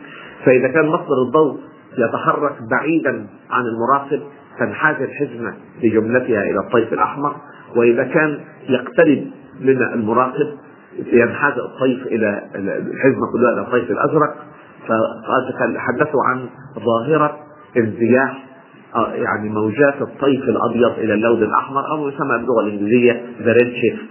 فإذا 0.44 0.68
كان 0.68 0.86
مصدر 0.86 1.22
الضوء 1.26 1.58
يتحرك 1.98 2.54
بعيدا 2.70 3.26
عن 3.50 3.64
المراقب 3.64 4.20
تنحاز 4.58 4.96
الحزمة 5.02 5.54
بجملتها 5.82 6.42
إلى 6.42 6.58
الطيف 6.66 6.92
الأحمر. 6.92 7.36
وإذا 7.76 8.04
كان 8.04 8.40
يقترب 8.68 9.24
من 9.60 9.82
المراقب 9.82 10.46
ينحاز 11.12 11.52
الطيف 11.58 12.06
إلى 12.06 12.42
الحزمة 12.54 13.32
كلها 13.32 13.52
إلى 13.52 13.60
الطيف 13.60 13.90
الأزرق. 13.90 14.34
فحدثوا 14.88 16.24
عن 16.24 16.46
ظاهرة 16.78 17.36
انزياح 17.76 18.45
يعني 18.94 19.48
موجات 19.48 20.02
الطيف 20.02 20.42
الأبيض 20.42 20.98
إلى 20.98 21.14
اللون 21.14 21.42
الأحمر 21.42 21.90
أو 21.90 22.08
يسمى 22.08 22.38
باللغة 22.38 22.60
الإنجليزية 22.60 23.22
the 23.42 23.52
red 23.52 23.74
shift 23.74 24.08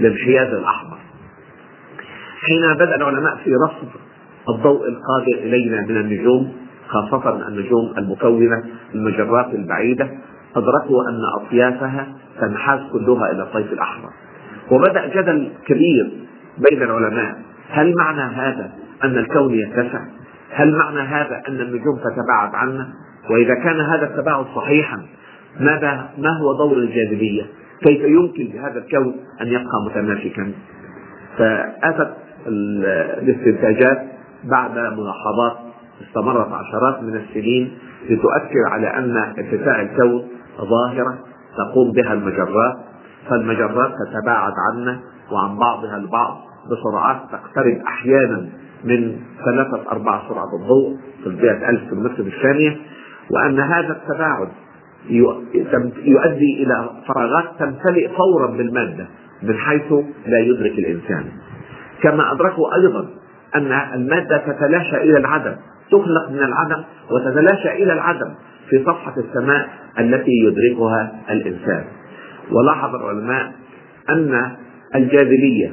الانحياز 0.00 0.54
الأحمر. 0.54 0.98
حين 2.40 2.74
بدأ 2.74 2.96
العلماء 2.96 3.36
في 3.44 3.54
رصد 3.54 3.88
الضوء 4.48 4.88
القادر 4.88 5.38
إلينا 5.38 5.86
من 5.88 5.96
النجوم 5.96 6.52
خاصة 6.88 7.48
النجوم 7.48 7.94
المكونة 7.98 8.64
المجرات 8.94 9.54
البعيدة 9.54 10.10
أدركوا 10.56 11.08
أن 11.08 11.20
أطيافها 11.36 12.06
تنحاز 12.40 12.80
كلها 12.92 13.30
إلى 13.30 13.42
الطيف 13.42 13.72
الأحمر 13.72 14.10
وبدأ 14.70 15.06
جدل 15.06 15.52
كبير 15.66 16.12
بين 16.58 16.82
العلماء 16.82 17.36
هل 17.70 17.94
معنى 17.96 18.20
هذا 18.20 18.70
أن 19.04 19.18
الكون 19.18 19.54
يتسع؟ 19.54 20.00
هل 20.50 20.76
معنى 20.76 21.00
هذا 21.00 21.42
أن 21.48 21.60
النجوم 21.60 21.96
تتباعد 21.96 22.54
عنا؟ 22.54 22.88
وإذا 23.30 23.54
كان 23.54 23.80
هذا 23.80 24.04
التباعد 24.06 24.46
صحيحا 24.56 25.02
ماذا 25.60 26.10
ما 26.18 26.30
هو 26.42 26.52
دور 26.52 26.76
الجاذبية؟ 26.78 27.42
كيف 27.82 28.00
يمكن 28.00 28.50
لهذا 28.54 28.78
الكون 28.78 29.16
أن 29.40 29.46
يبقى 29.46 29.84
متماسكا؟ 29.86 30.52
فأتت 31.38 32.14
الاستنتاجات 32.46 34.02
بعد 34.44 34.70
ملاحظات 34.70 35.56
استمرت 36.02 36.52
عشرات 36.52 37.02
من 37.02 37.16
السنين 37.16 37.78
لتؤكد 38.10 38.64
على 38.72 38.86
أن 38.86 39.16
اتساع 39.16 39.80
الكون 39.82 40.22
ظاهرة 40.60 41.18
تقوم 41.58 41.92
بها 41.92 42.12
المجرات 42.12 42.76
فالمجرات 43.30 43.90
تتباعد 44.06 44.52
عنا 44.72 45.00
وعن 45.32 45.58
بعضها 45.58 45.96
البعض 45.96 46.36
بسرعات 46.70 47.16
تقترب 47.32 47.78
أحيانا 47.86 48.48
من 48.84 49.16
ثلاثة 49.44 49.92
أرباع 49.92 50.22
سرعة 50.28 50.56
الضوء 50.62 50.96
300 51.24 51.70
ألف 51.70 51.88
كيلومتر 51.90 52.14
في 52.14 52.36
الثانية 52.36 52.76
وأن 53.30 53.60
هذا 53.60 53.92
التباعد 54.02 54.48
يؤدي 56.04 56.62
إلى 56.62 56.90
فراغات 57.08 57.44
تمتلئ 57.58 58.08
فورا 58.08 58.56
بالمادة 58.56 59.06
من 59.42 59.58
حيث 59.58 59.92
لا 60.26 60.38
يدرك 60.38 60.78
الإنسان. 60.78 61.24
كما 62.02 62.32
أدركوا 62.32 62.74
أيضا 62.74 63.08
أن 63.54 63.72
المادة 63.94 64.38
تتلاشى 64.38 64.96
إلى 64.96 65.18
العدم 65.18 65.56
تخلق 65.90 66.30
من 66.30 66.42
العدم 66.42 66.84
وتتلاشى 67.10 67.72
إلى 67.82 67.92
العدم 67.92 68.34
في 68.70 68.84
صفحة 68.84 69.14
السماء 69.16 69.68
التي 69.98 70.32
يدركها 70.32 71.12
الإنسان. 71.30 71.84
ولاحظ 72.50 72.94
العلماء 72.94 73.52
أن 74.10 74.56
الجاذبية 74.94 75.72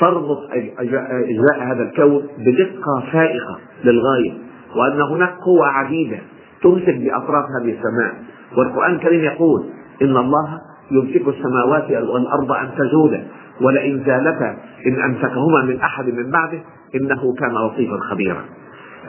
تربط 0.00 0.38
أجزاء 0.78 1.62
هذا 1.62 1.82
الكون 1.82 2.26
بدقة 2.38 3.10
فائقة 3.12 3.58
للغاية 3.84 4.32
وأن 4.76 5.00
هناك 5.00 5.30
قوى 5.30 5.68
عديدة 5.68 6.18
تمسك 6.66 6.96
بأطراف 6.96 7.44
هذه 7.60 7.70
السماء. 7.78 8.14
والقرآن 8.58 8.94
الكريم 8.94 9.24
يقول 9.24 9.64
إن 10.02 10.16
الله 10.16 10.60
يمسك 10.90 11.28
السماوات 11.28 11.90
والأرض 11.90 12.52
أن 12.52 12.68
تزولا 12.78 13.22
ولئن 13.60 14.02
زالتا 14.06 14.56
إن 14.86 15.02
أمسكهما 15.02 15.62
من 15.62 15.80
أحد 15.80 16.04
من 16.04 16.30
بعده 16.30 16.58
إنه 16.94 17.34
كان 17.34 17.54
لطيفا 17.54 17.98
خبيرا. 18.10 18.44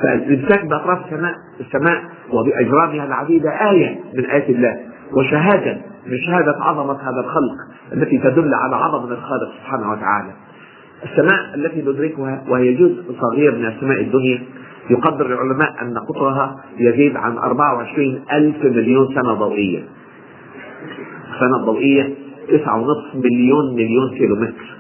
فالإمساك 0.04 0.66
بأطراف 0.66 1.06
السماء 1.06 1.34
السماء 1.60 2.04
وبأجرامها 2.34 3.06
العديدة 3.06 3.50
آية 3.50 4.00
من 4.14 4.26
آيات 4.26 4.50
الله 4.50 4.80
وشهادة 5.14 5.78
من 6.08 6.18
شهادة 6.28 6.56
عظمة 6.62 6.94
هذا 6.94 7.20
الخلق 7.20 7.56
التي 7.94 8.18
تدل 8.18 8.54
على 8.54 8.76
عظمة 8.76 9.12
الخالق 9.14 9.50
سبحانه 9.62 9.92
وتعالى. 9.92 10.32
السماء 11.04 11.56
التي 11.56 11.82
ندركها 11.82 12.44
وهي 12.50 12.74
جزء 12.74 13.04
صغير 13.22 13.56
من 13.56 13.66
السماء 13.66 14.02
الدنيا 14.02 14.44
يقدر 14.90 15.26
العلماء 15.26 15.76
أن 15.82 15.98
قطرها 15.98 16.56
يزيد 16.80 17.16
عن 17.16 17.38
24 17.38 18.22
ألف 18.34 18.64
مليون 18.64 19.08
سنة 19.16 19.34
ضوئية. 19.34 19.84
سنة 21.40 21.66
ضوئية 21.66 22.04
9.5 22.50 23.16
مليون 23.16 23.74
مليون 23.74 24.18
كيلومتر. 24.18 24.78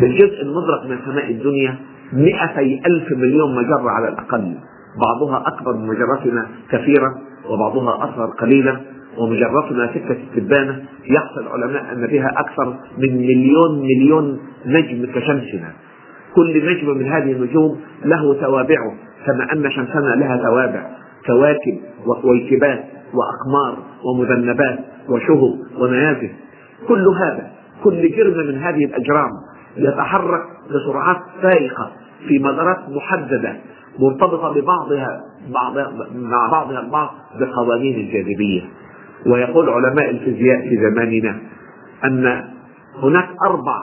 بالجزء 0.00 0.42
المدرك 0.42 0.90
من 0.90 0.98
سماء 1.04 1.30
الدنيا 1.30 1.76
200 2.12 2.80
ألف 2.86 3.12
مليون 3.12 3.54
مجرة 3.54 3.90
على 3.90 4.08
الأقل. 4.08 4.54
بعضها 5.06 5.44
أكبر 5.46 5.72
من 5.72 5.86
مجرتنا 5.86 6.46
كثيرا 6.70 7.14
وبعضها 7.50 8.04
أصغر 8.04 8.26
قليلا. 8.26 8.80
ومجرتنا 9.18 9.92
سكة 9.94 10.16
التبانة 10.22 10.84
يحصل 11.06 11.40
العلماء 11.40 11.92
أن 11.92 12.06
بها 12.06 12.30
أكثر 12.36 12.76
من 12.98 13.16
مليون 13.16 13.80
مليون 13.80 14.38
نجم 14.66 15.12
كشمسنا. 15.12 15.72
كل 16.36 16.66
نجم 16.66 16.98
من 16.98 17.06
هذه 17.06 17.32
النجوم 17.32 17.80
له 18.04 18.34
توابعه 18.40 18.94
كما 19.26 19.52
أن 19.52 19.70
شمسنا 19.70 20.14
لها 20.14 20.36
توابع 20.36 20.90
كواكب 21.26 21.80
وكويكبات 22.06 22.84
وأقمار 23.14 23.78
ومذنبات 24.04 24.78
وشهب 25.08 25.58
ونيازك 25.78 26.34
كل 26.88 27.08
هذا 27.08 27.50
كل 27.84 28.10
جرم 28.16 28.46
من 28.46 28.58
هذه 28.58 28.84
الأجرام 28.84 29.30
يتحرك 29.76 30.42
بسرعات 30.70 31.16
فائقة 31.42 31.92
في 32.28 32.38
مدارات 32.38 32.78
محددة 32.88 33.56
مرتبطة 33.98 34.52
ببعضها 34.54 35.20
بعض 35.48 35.78
مع 36.14 36.48
بعضها 36.50 36.80
البعض 36.80 37.10
بقوانين 37.40 37.94
الجاذبية. 37.94 38.62
ويقول 39.26 39.68
علماء 39.68 40.10
الفيزياء 40.10 40.68
في 40.68 40.76
زماننا 40.76 41.38
أن 42.04 42.44
هناك 43.02 43.28
أربع 43.46 43.82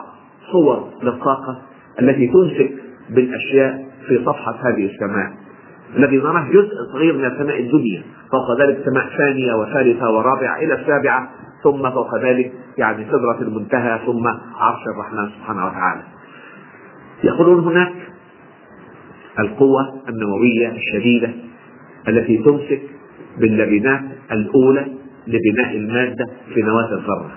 صور 0.52 0.88
للطاقة 1.02 1.58
التي 2.00 2.26
تمسك 2.26 2.72
بالأشياء 3.10 3.84
في 4.08 4.24
صفحة 4.24 4.54
هذه 4.62 4.86
السماء. 4.86 5.32
الذي 5.96 6.16
نراه 6.16 6.48
جزء 6.50 6.72
صغير 6.92 7.12
من 7.18 7.24
السماء 7.24 7.60
الدنيا 7.60 8.02
فوق 8.30 8.60
ذلك 8.60 8.78
سماء 8.84 9.08
ثانية 9.18 9.54
وثالثة 9.54 10.10
ورابعة 10.10 10.56
إلى 10.58 10.74
السابعة 10.74 11.30
ثم 11.64 11.90
فوق 11.90 12.24
ذلك 12.24 12.52
يعني 12.78 13.04
سدرة 13.04 13.38
المنتهى 13.40 14.00
ثم 14.06 14.26
عرش 14.56 14.80
الرحمن 14.94 15.30
سبحانه 15.38 15.66
وتعالى. 15.66 16.02
يقولون 17.24 17.64
هناك 17.64 17.92
القوة 19.38 20.02
النووية 20.08 20.68
الشديدة 20.68 21.30
التي 22.08 22.38
تمسك 22.38 22.82
باللبنات 23.38 24.02
الأولى 24.32 24.86
لبناء 25.26 25.76
المادة 25.76 26.26
في 26.54 26.62
نواة 26.62 26.92
الذرة. 26.92 27.30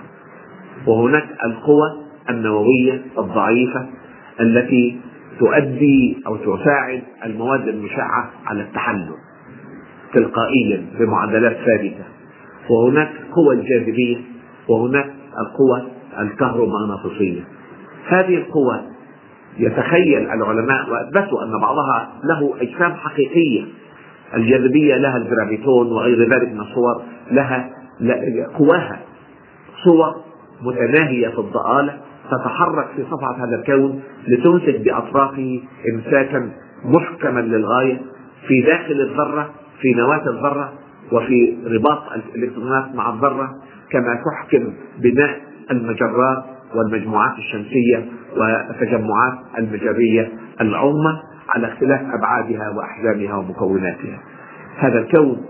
وهناك 0.86 1.28
القوى 1.44 2.02
النووية 2.30 3.02
الضعيفة 3.18 3.86
التي 4.40 5.00
تؤدي 5.38 6.22
أو 6.26 6.36
تساعد 6.36 7.02
المواد 7.24 7.68
المشعة 7.68 8.30
على 8.46 8.62
التحلل 8.62 9.14
تلقائيا 10.14 10.86
بمعدلات 10.98 11.56
ثابتة. 11.56 12.04
وهناك 12.70 13.08
قوى 13.32 13.54
الجاذبية 13.54 14.16
وهناك 14.68 15.14
القوى 15.38 15.92
الكهرومغناطيسية. 16.18 17.40
هذه 18.08 18.36
القوى 18.36 18.80
يتخيل 19.58 20.30
العلماء 20.30 20.90
وأثبتوا 20.90 21.44
أن 21.44 21.60
بعضها 21.60 22.12
له 22.24 22.54
أجسام 22.60 22.94
حقيقية. 22.94 23.64
الجاذبية 24.34 24.96
لها 24.96 25.16
الجرافيتون 25.16 25.92
وغير 25.92 26.18
ذلك 26.22 26.52
من 26.52 26.60
الصور 26.60 27.02
لها 27.30 27.70
قواها 28.58 29.00
صور 29.84 30.14
متناهية 30.62 31.28
في 31.28 31.38
الضآلة. 31.38 31.98
تتحرك 32.30 32.86
في 32.96 33.04
صفحة 33.10 33.36
هذا 33.36 33.56
الكون 33.56 34.02
لتمسك 34.28 34.80
بأطرافه 34.80 35.60
إمساكا 35.94 36.50
محكما 36.84 37.40
للغاية 37.40 38.00
في 38.48 38.62
داخل 38.62 39.00
الذرة 39.00 39.50
في 39.80 39.94
نواة 39.94 40.30
الذرة 40.30 40.72
وفي 41.12 41.56
رباط 41.66 42.02
الإلكترونات 42.12 42.94
مع 42.94 43.14
الذرة 43.14 43.50
كما 43.90 44.22
تحكم 44.24 44.72
بناء 44.98 45.40
المجرات 45.70 46.44
والمجموعات 46.74 47.38
الشمسية 47.38 48.08
والتجمعات 48.36 49.38
المجرية 49.58 50.32
العظمى 50.60 51.20
على 51.54 51.72
اختلاف 51.72 52.00
أبعادها 52.00 52.70
وأحجامها 52.76 53.36
ومكوناتها. 53.36 54.18
هذا 54.78 54.98
الكون 54.98 55.44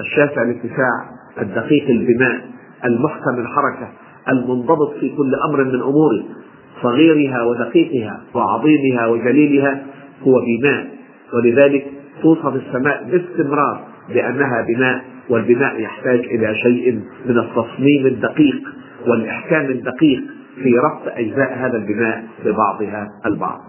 الشاسع 0.00 0.42
الاتساع 0.42 1.10
الدقيق 1.40 1.90
البناء 1.90 2.40
المحكم 2.84 3.38
الحركة 3.38 3.88
المنضبط 4.28 4.92
في 5.00 5.08
كل 5.16 5.34
أمر 5.34 5.64
من 5.64 5.82
أموره 5.82 6.24
صغيرها 6.82 7.42
ودقيقها 7.42 8.20
وعظيمها 8.34 9.06
وجليلها 9.06 9.86
هو 10.22 10.40
بناء 10.40 10.88
ولذلك 11.34 11.86
توصف 12.22 12.54
السماء 12.54 13.04
باستمرار 13.10 13.84
بأنها 14.08 14.62
بناء 14.68 15.04
والبناء 15.28 15.80
يحتاج 15.80 16.18
إلى 16.18 16.54
شيء 16.54 16.92
من 17.26 17.38
التصميم 17.38 18.06
الدقيق 18.06 18.62
والإحكام 19.06 19.64
الدقيق 19.64 20.22
في 20.62 20.78
ربط 20.78 21.02
أجزاء 21.06 21.58
هذا 21.58 21.76
البناء 21.76 22.24
ببعضها 22.44 23.08
البعض. 23.26 23.60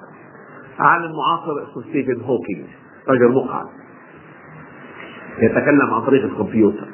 عالم 0.80 1.12
معاصر 1.12 1.64
اسمه 1.64 1.84
ستيفن 1.90 2.22
هوكينج 2.22 2.66
رجل 3.10 3.32
مقعد 3.32 3.66
يتكلم 5.42 5.94
عن 5.94 6.02
طريق 6.02 6.24
الكمبيوتر 6.24 6.88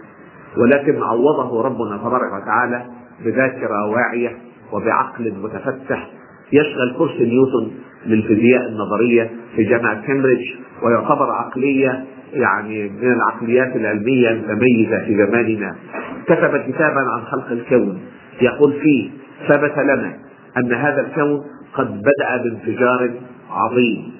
ولكن 0.57 1.03
عوضه 1.03 1.61
ربنا 1.61 1.97
تبارك 1.97 2.33
وتعالى 2.41 2.85
بذاكرة 3.25 3.85
واعية 3.87 4.37
وبعقل 4.73 5.33
متفتح 5.43 6.09
يشغل 6.53 6.95
كرسي 6.97 7.25
نيوتن 7.25 7.71
للفيزياء 8.05 8.67
النظرية 8.69 9.29
في 9.55 9.63
جامعة 9.63 10.07
كامبريدج 10.07 10.45
ويعتبر 10.83 11.31
عقلية 11.31 12.05
يعني 12.33 12.89
من 12.89 13.13
العقليات 13.13 13.75
العلمية 13.75 14.29
المتميزة 14.29 15.05
في 15.05 15.25
زماننا. 15.25 15.75
كتب 16.25 16.57
كتابا 16.57 16.99
عن 17.15 17.21
خلق 17.21 17.51
الكون. 17.51 17.99
يقول 18.41 18.73
فيه 18.73 19.09
ثبت 19.47 19.77
لنا 19.77 20.13
أن 20.57 20.73
هذا 20.73 21.01
الكون 21.01 21.43
قد 21.73 22.01
بدأ 22.01 22.43
بانفجار 22.43 23.11
عظيم. 23.49 24.11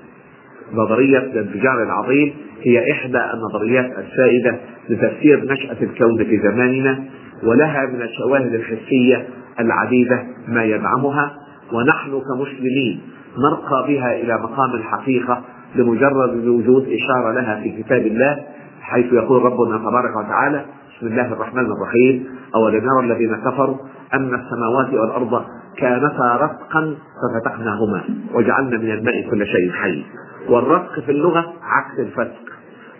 نظرية 0.74 1.18
الانفجار 1.18 1.84
العظيم 1.84 2.34
هي 2.62 2.92
إحدى 2.92 3.20
النظريات 3.34 3.86
السائدة 3.86 4.58
لتفسير 4.90 5.46
نشأة 5.46 5.78
الكون 5.82 6.24
في 6.24 6.38
زماننا. 6.38 7.04
ولها 7.44 7.86
من 7.86 8.02
الشواهد 8.02 8.54
الحسية 8.54 9.28
العديدة 9.60 10.24
ما 10.48 10.64
يدعمها 10.64 11.32
ونحن 11.74 12.22
كمسلمين 12.22 13.02
نرقى 13.38 13.88
بها 13.88 14.14
إلى 14.14 14.38
مقام 14.38 14.74
الحقيقة 14.74 15.42
لمجرد 15.76 16.48
وجود 16.48 16.88
إشارة 16.88 17.32
لها 17.32 17.62
في 17.64 17.84
كتاب 17.84 18.02
الله 18.02 18.40
حيث 18.82 19.14
يقول 19.14 19.44
ربنا 19.44 19.78
تبارك 19.78 20.16
وتعالى 20.16 20.66
بسم 20.98 21.08
الله 21.08 21.34
الرحمن 21.34 21.66
الرحيم 21.66 22.26
أولم 22.56 22.84
يرى 22.84 23.06
الذين 23.06 23.36
كفروا 23.36 23.78
أن 24.14 24.34
السماوات 24.34 24.94
والأرض 24.94 25.46
كانتا 25.78 26.36
رتقا 26.36 26.96
ففتحناهما 27.22 28.04
وجعلنا 28.34 28.78
من 28.78 28.92
الماء 28.92 29.30
كل 29.32 29.46
شيء 29.46 29.72
حي. 29.72 30.04
والرتق 30.50 31.00
في 31.00 31.12
اللغة 31.12 31.54
عكس 31.64 32.00
الفتق 32.00 32.50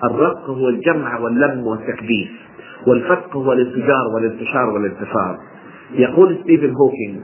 الرتق 0.04 0.50
هو 0.50 0.70
الجمع 0.70 1.20
واللم 1.20 1.68
والتكبيس 1.68 2.28
والفتق 2.90 3.38
هو 3.38 3.54
الانفجار 3.54 4.08
والانتشار 4.16 4.70
والانتصار. 4.70 5.38
يقول 5.94 6.38
ستيفن 6.44 6.74
هوكينج 6.76 7.22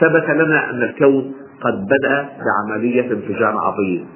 ثبت 0.00 0.30
لنا 0.30 0.70
أن 0.70 0.82
الكون 0.82 1.32
قد 1.60 1.86
بدأ 1.86 2.28
بعملية 2.44 3.12
انفجار 3.12 3.58
عظيم. 3.58 4.06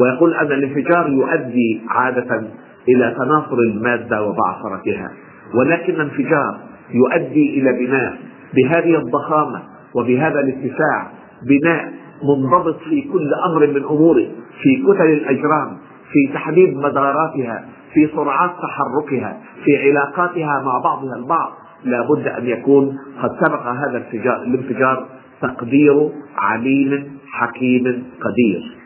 ويقول 0.00 0.34
أن 0.34 0.46
الانفجار 0.46 1.08
يؤدي 1.08 1.80
عادة 1.88 2.42
إلى 2.88 3.14
تناثر 3.18 3.58
المادة 3.58 4.22
وبعثرتها 4.22 5.10
ولكن 5.54 5.94
الانفجار 5.94 6.58
يؤدي 6.94 7.60
إلى 7.60 7.86
بناء 7.86 8.18
بهذه 8.54 8.98
الضخامة 8.98 9.62
وبهذا 9.94 10.40
الاتساع 10.40 11.10
بناء 11.48 11.92
منضبط 12.22 12.78
في 12.78 13.02
كل 13.12 13.30
أمر 13.50 13.66
من 13.66 13.84
أموره 13.84 14.26
في 14.62 14.76
كتل 14.76 15.04
الأجرام 15.04 15.76
في 16.12 16.32
تحديد 16.34 16.76
مداراتها 16.76 17.64
في 17.94 18.08
سرعات 18.14 18.50
تحركها 18.50 19.40
في 19.64 19.90
علاقاتها 19.90 20.62
مع 20.62 20.78
بعضها 20.84 21.16
البعض 21.16 21.52
لا 21.84 22.02
بد 22.02 22.26
أن 22.28 22.46
يكون 22.46 22.98
قد 23.22 23.30
سبق 23.40 23.62
هذا 23.66 24.04
الانفجار 24.42 25.06
تقدير 25.42 26.10
عليم 26.36 27.18
حكيم 27.30 27.84
قدير. 28.20 28.76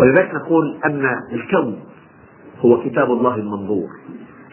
ولذلك 0.00 0.34
نقول 0.34 0.78
أن 0.84 1.06
الكون 1.32 1.76
هو 2.60 2.82
كتاب 2.82 3.10
الله 3.12 3.34
المنظور. 3.34 3.88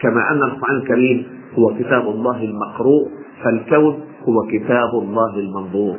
كما 0.00 0.30
أن 0.30 0.42
القرآن 0.42 0.76
الكريم 0.76 1.26
هو 1.58 1.74
كتاب 1.74 2.02
الله 2.08 2.44
المقروء 2.44 3.08
فالكون 3.44 4.00
هو 4.28 4.46
كتاب 4.52 4.90
الله 4.94 5.38
المنظور. 5.38 5.96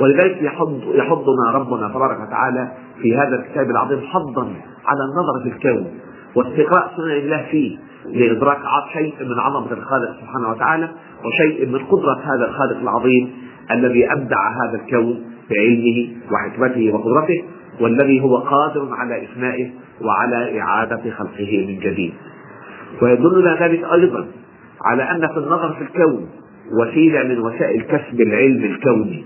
ولذلك 0.00 0.42
يحض 0.42 0.80
يحضنا 0.94 1.50
ربنا 1.54 1.88
تبارك 1.88 2.28
وتعالى 2.28 2.72
في 3.02 3.16
هذا 3.16 3.36
الكتاب 3.36 3.70
العظيم 3.70 4.00
حظا 4.00 4.42
على 4.86 5.00
النظر 5.10 5.42
في 5.42 5.56
الكون 5.56 5.86
واستقراء 6.36 6.92
سنن 6.96 7.10
الله 7.10 7.46
فيه 7.50 7.78
لإدراك 8.06 8.58
شيء 8.92 9.14
من 9.20 9.38
عظمة 9.38 9.72
الخالق 9.72 10.16
سبحانه 10.20 10.50
وتعالى 10.50 10.88
وشيء 11.24 11.66
من 11.66 11.78
قدرة 11.78 12.20
هذا 12.24 12.48
الخالق 12.48 12.80
العظيم 12.80 13.30
الذي 13.70 14.12
أبدع 14.12 14.48
هذا 14.48 14.82
الكون 14.84 15.24
بعلمه 15.50 16.08
وحكمته 16.32 16.94
وقدرته 16.94 17.44
والذي 17.80 18.20
هو 18.20 18.36
قادر 18.36 18.88
على 18.92 19.24
إفنائه 19.24 19.70
وعلى 20.00 20.60
إعادة 20.60 21.10
خلقه 21.10 21.66
من 21.68 21.78
جديد. 21.78 22.12
ويدلنا 23.02 23.56
ذلك 23.62 23.84
أيضا 23.84 24.26
على 24.84 25.02
أن 25.02 25.28
في 25.28 25.38
النظر 25.38 25.72
في 25.72 25.82
الكون 25.82 26.28
وسيلة 26.72 27.24
من 27.24 27.38
وسائل 27.38 27.82
كسب 27.82 28.20
العلم 28.20 28.64
الكوني 28.64 29.24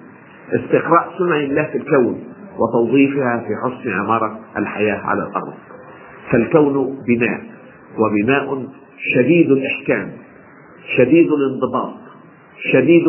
استقراء 0.53 1.15
سنن 1.19 1.33
الله 1.33 1.63
في 1.63 1.79
الكون 1.79 2.21
وتوظيفها 2.59 3.45
في 3.47 3.57
حسن 3.65 3.91
عمارة 3.91 4.41
الحياة 4.57 4.97
على 4.97 5.23
الأرض. 5.23 5.55
فالكون 6.31 6.99
بناء 7.07 7.41
وبناء 7.99 8.67
شديد 9.15 9.51
الإحكام 9.51 10.13
شديد 10.97 11.29
الانضباط 11.33 11.95
شديد 12.73 13.05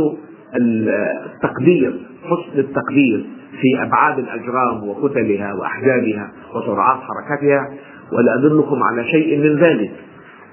التقدير 0.55 1.99
حسن 2.23 2.59
التقدير 2.59 3.25
في 3.61 3.83
أبعاد 3.83 4.19
الأجرام 4.19 4.89
وكتلها 4.89 5.53
وأحجامها 5.53 6.31
وسرعات 6.55 6.99
حركتها. 7.01 7.69
ولادلكم 8.11 8.83
على 8.83 9.03
شيء 9.03 9.37
من 9.37 9.59
ذلك 9.59 9.91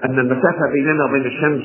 أن 0.05 0.19
المسافة 0.19 0.71
بيننا 0.73 1.05
وبين 1.05 1.25
الشمس 1.25 1.61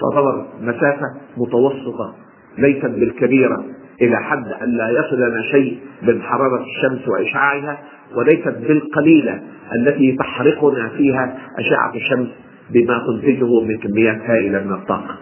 تعتبر 0.00 0.46
مسافة 0.60 1.06
متوسطة 1.36 2.14
ليست 2.58 2.86
بالكبيرة. 2.86 3.64
إلى 4.02 4.16
حد 4.16 4.52
أن 4.62 4.76
لا 4.76 4.90
يصل 4.90 5.16
لنا 5.16 5.42
شيء 5.50 5.78
من 6.02 6.22
حرارة 6.22 6.62
الشمس 6.62 7.08
وإشعاعها 7.08 7.78
وليست 8.16 8.58
بالقليلة 8.68 9.40
التي 9.74 10.16
تحرقنا 10.16 10.88
فيها 10.88 11.38
أشعة 11.58 11.94
الشمس 11.94 12.28
بما 12.70 13.02
تنتجه 13.06 13.60
من 13.60 13.78
كميات 13.78 14.20
هائلة 14.20 14.64
من 14.64 14.72
الطاقة. 14.72 15.16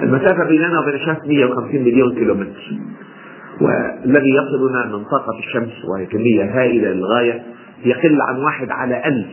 المسافة 0.00 0.44
بيننا 0.44 0.80
وبين 0.80 0.94
الشمس 0.94 1.18
150 1.26 1.82
مليون 1.82 2.14
كيلومتر. 2.14 2.78
والذي 3.60 4.30
يصلنا 4.30 4.86
من 4.86 5.04
طاقة 5.04 5.38
الشمس 5.38 5.84
وهي 5.84 6.06
كمية 6.06 6.44
هائلة 6.44 6.88
للغاية 6.88 7.42
يقل 7.84 8.18
عن 8.28 8.36
واحد 8.36 8.70
على 8.70 9.02
ألف 9.06 9.28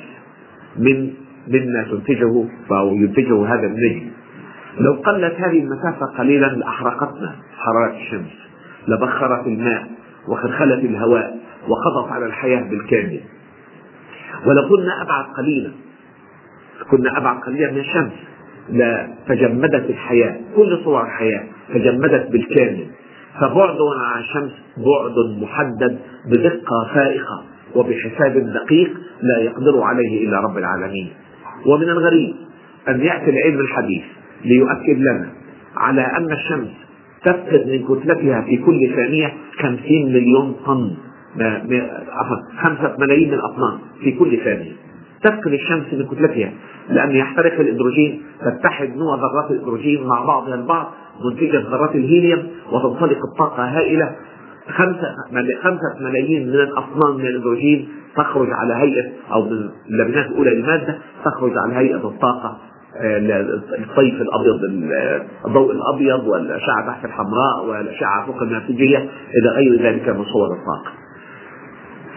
من 0.77 1.13
مما 1.47 1.83
تنتجه 1.91 2.45
أو 2.71 2.95
ينتجه 2.95 3.45
هذا 3.53 3.67
النجم 3.67 4.09
لو 4.79 4.93
قلت 4.93 5.33
هذه 5.37 5.59
المسافة 5.59 6.05
قليلا 6.17 6.45
لأحرقتنا 6.45 7.35
حرارة 7.57 7.95
الشمس 7.95 8.44
لبخرت 8.87 9.47
الماء 9.47 9.87
وخلخلت 10.27 10.83
الهواء 10.83 11.37
وقضت 11.67 12.11
على 12.11 12.25
الحياة 12.25 12.69
بالكامل. 12.69 13.19
ولو 14.45 14.69
كنا 14.69 15.01
أبعد 15.01 15.25
قليلا. 15.37 15.71
كنا 16.91 17.17
أبعد 17.17 17.39
قليلا 17.39 17.71
من 17.71 17.77
الشمس. 17.77 18.11
لتجمدت 18.69 19.89
الحياة 19.89 20.39
كل 20.55 20.79
صور 20.83 21.01
الحياة 21.05 21.43
تجمدت 21.73 22.31
بالكامل. 22.31 22.87
فبعدنا 23.39 24.05
عن 24.13 24.21
الشمس 24.21 24.51
بعد 24.77 25.41
محدد 25.41 25.99
بدقة 26.31 26.93
فائقة 26.93 27.43
وبحساب 27.75 28.53
دقيق 28.53 28.91
لا 29.21 29.37
يقدر 29.39 29.81
عليه 29.81 30.27
إلا 30.27 30.39
رب 30.39 30.57
العالمين. 30.57 31.13
ومن 31.65 31.89
الغريب 31.89 32.35
أن 32.89 32.99
يأتي 32.99 33.29
العلم 33.29 33.59
الحديث 33.59 34.03
ليؤكد 34.45 34.97
لنا 34.99 35.29
على 35.77 36.01
أن 36.01 36.31
الشمس 36.31 36.84
تفقد 37.25 37.67
من 37.67 37.83
كتلتها 37.83 38.41
في 38.41 38.57
كل 38.57 38.95
ثانية 38.95 39.33
خمسين 39.59 40.13
مليون 40.13 40.55
طن. 40.65 40.91
عفوا 42.11 42.37
خمسة 42.63 42.95
ملايين 42.99 43.27
من 43.27 43.33
الأطنان 43.33 43.79
في 44.03 44.11
كل 44.11 44.37
ثانية. 44.37 44.71
تفقد 45.23 45.53
الشمس 45.53 45.93
من 45.93 46.05
كتلتها 46.05 46.51
لأن 46.89 47.15
يحترق 47.15 47.59
الإدروجين 47.59 48.21
تتحد 48.41 48.97
نوع 48.97 49.15
ذرات 49.15 49.51
الإدروجين 49.51 50.07
مع 50.07 50.25
بعضها 50.25 50.55
البعض 50.55 50.91
منتجة 51.25 51.59
ذرات 51.59 51.95
الهيليوم 51.95 52.43
وتنطلق 52.71 53.17
الطاقة 53.31 53.63
هائلة. 53.63 54.15
خمسة 54.69 55.15
خمسة 55.61 55.95
ملايين 56.01 56.47
من 56.47 56.53
الأطنان 56.53 57.15
من 57.15 57.21
الهيدروجين 57.21 57.89
تخرج 58.15 58.47
على 58.51 58.73
هيئة 58.73 59.11
أو 59.31 59.49
من 59.49 59.69
اللبنات 59.89 60.25
الأولى 60.25 60.49
للمادة 60.49 60.97
تخرج 61.25 61.51
على 61.65 61.75
هيئة 61.75 62.07
الطاقة. 62.07 62.57
الطيف 63.79 64.13
الأبيض 64.21 64.59
الضوء 65.45 65.71
الأبيض 65.71 66.27
والأشعة 66.27 66.87
تحت 66.87 67.05
الحمراء 67.05 67.65
والأشعة 67.65 68.25
فوق 68.25 68.41
البنفسجيه 68.41 68.97
إلى 68.97 69.49
غير 69.55 69.81
ذلك 69.81 70.09
من 70.09 70.23
صور 70.23 70.47
الطاقة. 70.53 70.91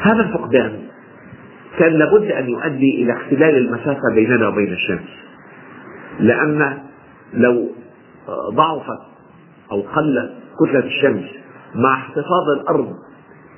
هذا 0.00 0.20
الفقدان 0.22 0.78
كان 1.78 1.92
لابد 1.92 2.30
أن 2.30 2.48
يؤدي 2.48 3.02
إلى 3.02 3.12
اختلال 3.12 3.56
المسافة 3.56 4.14
بيننا 4.14 4.48
وبين 4.48 4.72
الشمس. 4.72 5.08
لأن 6.20 6.78
لو 7.34 7.68
ضعفت 8.50 9.02
أو 9.72 9.80
قلت 9.80 10.32
كتلة 10.60 10.84
الشمس 10.84 11.24
مع 11.74 11.94
احتفاظ 11.94 12.50
الأرض 12.60 12.92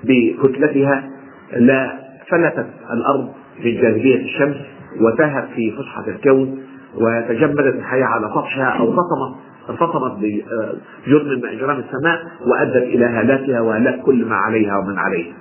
بكتلتها 0.04 1.10
لا 1.56 1.92
فلتت 2.28 2.66
الأرض 2.92 3.28
من 3.64 3.80
جاذبية 3.80 4.24
الشمس 4.24 4.56
وتاهت 5.00 5.48
في 5.54 5.72
فسحة 5.72 6.08
الكون 6.08 6.62
وتجمدت 6.94 7.74
الحياة 7.74 8.04
على 8.04 8.30
سطحها 8.34 8.64
أو 8.64 8.92
فطمت 8.92 9.36
فطمت 9.78 10.12
بجرم 10.12 11.28
من 11.28 11.48
أجرام 11.48 11.78
السماء 11.78 12.22
وأدت 12.46 12.76
إلى 12.82 13.04
هلاكها 13.04 13.60
وهلاك 13.60 14.00
كل 14.00 14.24
ما 14.24 14.36
عليها 14.36 14.78
ومن 14.78 14.98
عليها. 14.98 15.32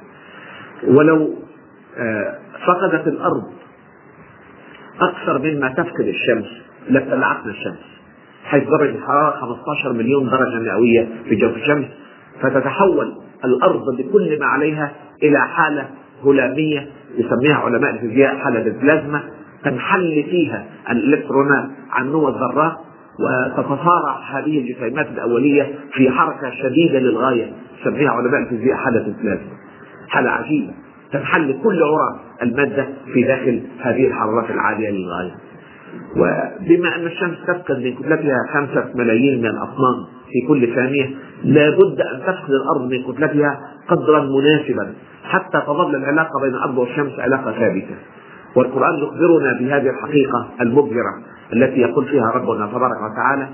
ولو 0.87 1.35
فقدت 2.67 3.07
الأرض 3.07 3.43
أكثر 5.01 5.39
مما 5.39 5.73
تفقد 5.73 6.05
الشمس 6.07 6.45
لابتلعتنا 6.89 7.51
الشمس. 7.51 7.99
حيث 8.43 8.63
درجة 8.63 8.95
الحرارة 8.95 9.31
15 9.31 9.93
مليون 9.93 10.29
درجة 10.29 10.59
مئوية 10.59 11.09
في 11.29 11.35
جوف 11.35 11.55
الشمس 11.55 11.85
فتتحول 12.41 13.13
الأرض 13.45 13.95
بكل 13.97 14.39
ما 14.39 14.45
عليها 14.45 14.91
إلى 15.23 15.39
حالة 15.39 15.89
هلامية 16.25 16.87
يسميها 17.17 17.55
علماء 17.55 17.91
الفيزياء 17.91 18.35
حالة 18.35 18.61
البلازما 18.61 19.23
تنحل 19.63 20.23
فيها 20.29 20.65
الإلكترونات 20.89 21.69
عن 21.91 22.11
نوى 22.11 22.31
الذرات 22.31 22.77
وتتصارع 23.19 24.19
هذه 24.31 24.59
الجسيمات 24.59 25.07
الأولية 25.07 25.75
في 25.93 26.09
حركة 26.09 26.51
شديدة 26.51 26.99
للغاية. 26.99 27.51
يسميها 27.81 28.11
علماء 28.11 28.41
الفيزياء 28.41 28.77
حالة 28.77 29.07
البلازما 29.07 29.51
حالة 30.07 30.29
عجيبة. 30.29 30.73
تنحل 31.11 31.59
كل 31.63 31.83
عرى 31.83 32.19
المادة 32.43 32.87
في 33.13 33.23
داخل 33.23 33.61
هذه 33.79 34.07
الحرارات 34.07 34.51
العالية 34.51 34.89
للغاية. 34.89 35.31
وبما 36.15 36.95
أن 36.95 37.05
الشمس 37.05 37.37
تفقد 37.47 37.79
من 37.83 37.95
كتلتها 37.95 38.37
خمسة 38.53 38.91
ملايين 38.95 39.39
من 39.39 39.45
الأطنان 39.45 40.05
في 40.31 40.47
كل 40.47 40.75
ثانية 40.75 41.09
لابد 41.43 42.01
أن 42.01 42.19
تفقد 42.21 42.51
الأرض 42.51 42.91
من 42.91 43.03
كتلتها 43.03 43.59
قدرا 43.87 44.21
مناسبا 44.21 44.93
حتى 45.23 45.61
تظل 45.67 45.95
العلاقة 45.95 46.41
بين 46.41 46.53
الأرض 46.53 46.77
والشمس 46.77 47.19
علاقة 47.19 47.51
ثابتة. 47.51 47.95
والقرآن 48.55 48.95
يخبرنا 48.95 49.59
بهذه 49.59 49.89
الحقيقة 49.89 50.47
المبهرة 50.61 51.13
التي 51.53 51.79
يقول 51.79 52.05
فيها 52.05 52.31
ربنا 52.35 52.67
تبارك 52.67 52.97
وتعالى 53.11 53.49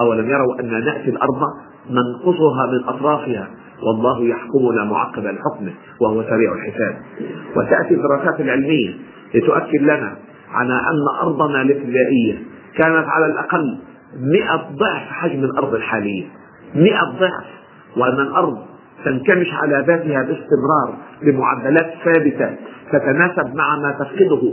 أولم 0.00 0.30
يروا 0.30 0.60
أن 0.60 0.84
نأتي 0.84 1.10
الأرض 1.10 1.40
ننقصها 1.90 2.66
من 2.72 2.88
أطرافها؟ 2.88 3.48
والله 3.82 4.24
يحكمنا 4.24 4.84
معقب 4.84 5.26
الحكم 5.26 5.70
وهو 6.00 6.22
سريع 6.22 6.52
الحساب. 6.52 6.96
وتأتي 7.56 7.94
الدراسات 7.94 8.40
العلمية 8.40 8.94
لتؤكد 9.34 9.82
لنا 9.82 10.16
على 10.50 10.74
أن 10.74 11.26
أرضنا 11.26 11.62
الابتدائية 11.62 12.38
كانت 12.76 13.06
على 13.08 13.26
الأقل 13.26 13.78
مئة 14.20 14.56
ضعف 14.56 15.08
حجم 15.10 15.44
الأرض 15.44 15.74
الحالية. 15.74 16.24
مئة 16.74 17.04
ضعف. 17.20 17.44
وأن 17.96 18.20
الأرض 18.20 18.58
تنكمش 19.04 19.54
على 19.54 19.84
ذاتها 19.86 20.22
باستمرار 20.22 20.94
بمعدلات 21.22 21.94
ثابتة. 22.04 22.56
تتناسب 22.92 23.54
مع 23.54 23.76
ما 23.76 23.92
تفقده 23.98 24.52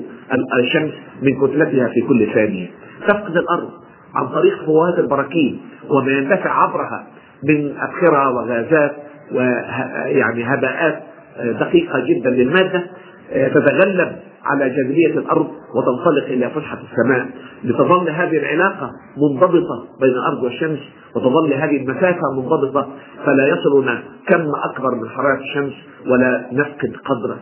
الشمس 0.60 0.91
من 1.22 1.41
كتلتها 1.41 1.88
في 1.88 2.02
كل 2.02 2.28
ثانية. 2.34 2.67
تفقد 3.08 3.38
الأرض 3.38 3.70
عن 4.15 4.28
طريق 4.28 4.65
فوهات 4.65 5.00
البراكين 5.00 5.62
وما 5.89 6.12
يندفع 6.12 6.63
عبرها 6.63 7.08
من 7.50 7.74
أبخرة 7.78 8.30
وغازات 8.36 8.91
ويعني 9.32 10.44
هباءات 10.44 11.04
دقيقة 11.39 12.00
جدا 12.06 12.30
للمادة 12.30 12.84
تتغلب 13.32 14.12
على 14.45 14.69
جاذبية 14.69 15.19
الأرض 15.19 15.47
وتنطلق 15.75 16.25
إلى 16.25 16.49
فسحة 16.49 16.77
السماء 16.91 17.30
لتظل 17.63 18.10
هذه 18.10 18.38
العلاقة 18.38 18.91
منضبطة 19.17 19.86
بين 20.01 20.10
الأرض 20.10 20.43
والشمس 20.43 20.80
وتظل 21.15 21.54
هذه 21.54 21.77
المسافة 21.77 22.21
منضبطة 22.38 22.89
فلا 23.25 23.47
يصلنا 23.47 24.04
كم 24.27 24.45
أكبر 24.71 24.95
من 24.95 25.10
حرارة 25.10 25.39
الشمس 25.39 25.73
ولا 26.08 26.47
نفقد 26.51 26.93
قدر 27.06 27.36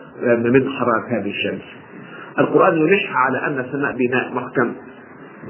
من 0.49 0.69
حرارة 0.69 1.21
هذه 1.21 1.29
الشمس. 1.29 1.61
القرآن 2.39 2.77
يلح 2.77 3.11
على 3.15 3.37
أن 3.37 3.59
السماء 3.65 3.95
بناء 3.97 4.33
محكم 4.33 4.73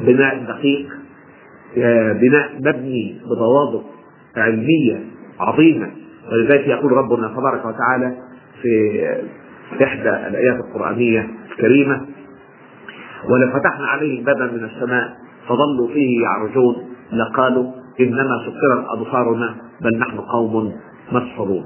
بناء 0.01 0.43
دقيق 0.43 0.87
بناء 2.21 2.49
مبني 2.59 3.21
بضوابط 3.25 3.83
علمية 4.37 5.03
عظيمة. 5.39 5.91
ولذلك 6.31 6.67
يقول 6.67 6.91
ربنا 6.91 7.27
تبارك 7.27 7.65
وتعالى 7.65 8.15
في 8.61 9.01
إحدى 9.83 10.09
الآيات 10.09 10.55
القرآنية 10.55 11.29
الكريمة. 11.51 12.01
ولو 13.29 13.51
فتحنا 13.51 13.87
عليهم 13.87 14.23
بابا 14.23 14.45
من 14.45 14.63
السماء 14.63 15.17
فظلوا 15.47 15.87
فيه 15.87 16.23
يعرجون 16.23 16.75
لقالوا 17.13 17.71
إنما 17.99 18.45
سكرت 18.45 18.85
أبصارنا 18.89 19.55
بل 19.81 19.97
نحن 19.99 20.17
قوم 20.17 20.73
مسحورون. 21.11 21.65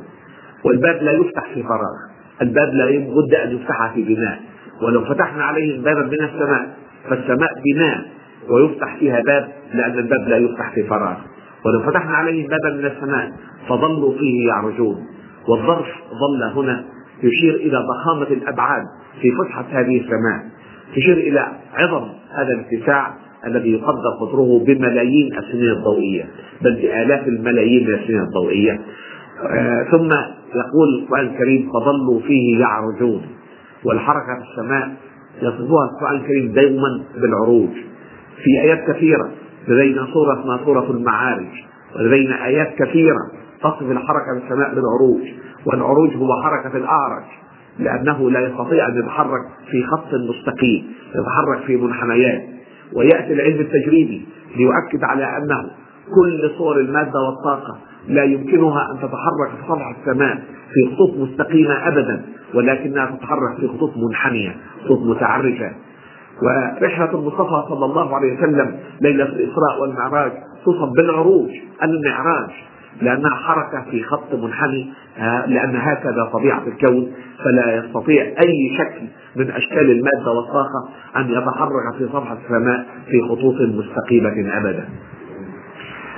والباب 0.65 1.03
لا 1.03 1.11
يفتح 1.11 1.53
في 1.53 1.63
فراغ. 1.63 1.95
الباب 2.41 2.73
لا 2.73 2.85
بد 2.85 3.33
أن 3.33 3.55
يفتح 3.55 3.93
في 3.93 4.03
بناء. 4.03 4.39
ولو 4.81 5.05
فتحنا 5.05 5.43
عليهم 5.43 5.83
بابا 5.83 6.01
من 6.01 6.23
السماء 6.23 6.77
فالسماء 7.09 7.49
بناء 7.65 8.05
ويفتح 8.49 8.95
فيها 8.95 9.21
باب 9.21 9.47
لأن 9.73 9.99
الباب 9.99 10.27
لا 10.27 10.37
يفتح 10.37 10.73
في 10.73 10.83
فراغ. 10.83 11.17
ولو 11.65 11.91
فتحنا 11.91 12.17
عليهم 12.17 12.49
بابا 12.49 12.75
من 12.75 12.85
السماء 12.85 13.31
فظلوا 13.69 14.17
فيه 14.17 14.47
يعرجون. 14.47 15.05
والظرف 15.47 15.87
ظل 16.13 16.43
هنا 16.43 16.83
يشير 17.23 17.55
إلى 17.55 17.77
ضخامة 17.77 18.27
الأبعاد 18.27 18.83
في 19.21 19.31
فسحة 19.31 19.65
هذه 19.71 19.97
السماء 20.01 20.43
يشير 20.97 21.17
إلى 21.17 21.47
عظم 21.73 22.07
هذا 22.31 22.53
الاتساع 22.53 23.13
الذي 23.47 23.71
يقدر 23.71 24.09
قطره 24.21 24.63
بملايين 24.65 25.37
السنين 25.37 25.69
الضوئية 25.71 26.25
بل 26.61 26.73
بآلاف 26.75 27.27
الملايين 27.27 27.87
من 27.87 27.93
السنين 27.93 28.21
الضوئية. 28.21 28.81
آه 29.49 29.83
ثم 29.91 30.09
يقول 30.55 31.03
القرآن 31.03 31.25
الكريم 31.25 31.69
فظلوا 31.73 32.19
فيه 32.27 32.59
يعرجون 32.59 33.21
والحركة 33.85 34.39
في 34.43 34.51
السماء 34.51 34.91
يصفها 35.41 35.89
القرآن 35.89 36.15
الكريم 36.15 36.51
دائما 36.51 37.03
بالعروج. 37.21 37.69
في 38.43 38.61
آيات 38.61 38.91
كثيرة 38.91 39.31
لدينا 39.67 40.07
سورة 40.13 40.41
اسمها 40.41 40.65
سورة 40.65 40.91
المعارج 40.91 41.47
ولدينا 41.95 42.45
آيات 42.45 42.75
كثيرة 42.77 43.31
تصف 43.63 43.81
الحركة 43.91 44.39
في 44.39 44.45
السماء 44.45 44.75
بالعروج 44.75 45.21
والعروج 45.65 46.15
هو 46.15 46.43
حركة 46.43 46.77
الأعرج 46.77 47.23
لأنه 47.79 48.31
لا 48.31 48.39
يستطيع 48.39 48.87
أن 48.87 48.99
يتحرك 48.99 49.41
في 49.71 49.83
خط 49.83 50.13
مستقيم 50.13 50.93
يتحرك 51.15 51.65
في 51.65 51.77
منحنيات. 51.77 52.41
ويأتي 52.95 53.33
العلم 53.33 53.59
التجريبي 53.59 54.25
ليؤكد 54.57 55.03
على 55.03 55.37
أنه 55.37 55.69
كل 56.15 56.51
صور 56.57 56.79
المادة 56.79 57.19
والطاقة 57.19 57.77
لا 58.07 58.23
يمكنها 58.23 58.91
أن 58.91 58.97
تتحرك 58.97 59.49
في 59.57 59.67
سطح 59.67 59.95
السماء 59.99 60.35
في 60.73 60.95
خطوط 60.95 61.17
مستقيمة 61.17 61.87
أبدا 61.87 62.21
ولكنها 62.53 63.05
تتحرك 63.05 63.57
في 63.59 63.67
خطوط 63.67 63.91
منحنية 63.97 64.55
خطوط 64.85 64.99
متعرجة. 64.99 65.73
ورحلة 66.41 67.11
المصطفى 67.19 67.63
صلى 67.69 67.85
الله 67.85 68.15
عليه 68.15 68.37
وسلم 68.37 68.79
ليلة 69.01 69.25
الإسراء 69.25 69.81
والمعراج 69.81 70.31
توصف 70.65 70.89
بالعروج 70.97 71.49
المعراج. 71.83 72.49
لأنها 73.01 73.35
حركة 73.35 73.91
في 73.91 74.03
خط 74.03 74.33
منحني 74.33 74.93
لأن 75.47 75.75
هكذا 75.75 76.29
طبيعة 76.33 76.63
الكون 76.67 77.11
فلا 77.43 77.75
يستطيع 77.75 78.23
أي 78.23 78.77
شكل 78.77 79.07
من 79.35 79.51
أشكال 79.51 79.91
المادة 79.91 80.31
والطاقة 80.31 80.89
أن 81.17 81.29
يتحرك 81.29 81.95
في 81.97 82.07
سطح 82.13 82.31
السماء 82.31 82.85
في 83.07 83.21
خطوط 83.21 83.55
مستقيمة 83.61 84.57
أبدا. 84.57 84.89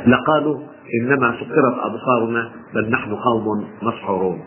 لقالوا 0.08 0.60
إنما 1.02 1.32
سكرت 1.32 1.76
أبصارنا 1.80 2.50
بل 2.74 2.90
نحن 2.92 3.16
قوم 3.16 3.68
مسحورون. 3.82 4.40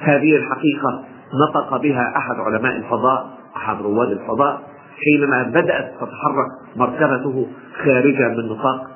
هذه 0.00 0.36
الحقيقة 0.36 1.04
نطق 1.48 1.76
بها 1.76 2.12
أحد 2.16 2.34
علماء 2.36 2.76
الفضاء 2.76 3.26
أحد 3.56 3.82
رواد 3.82 4.10
الفضاء 4.10 4.62
حينما 5.04 5.42
بدأت 5.42 5.94
تتحرك 5.94 6.76
مركبته 6.76 7.46
خارجة 7.84 8.28
من 8.28 8.48
نطاق 8.48 8.86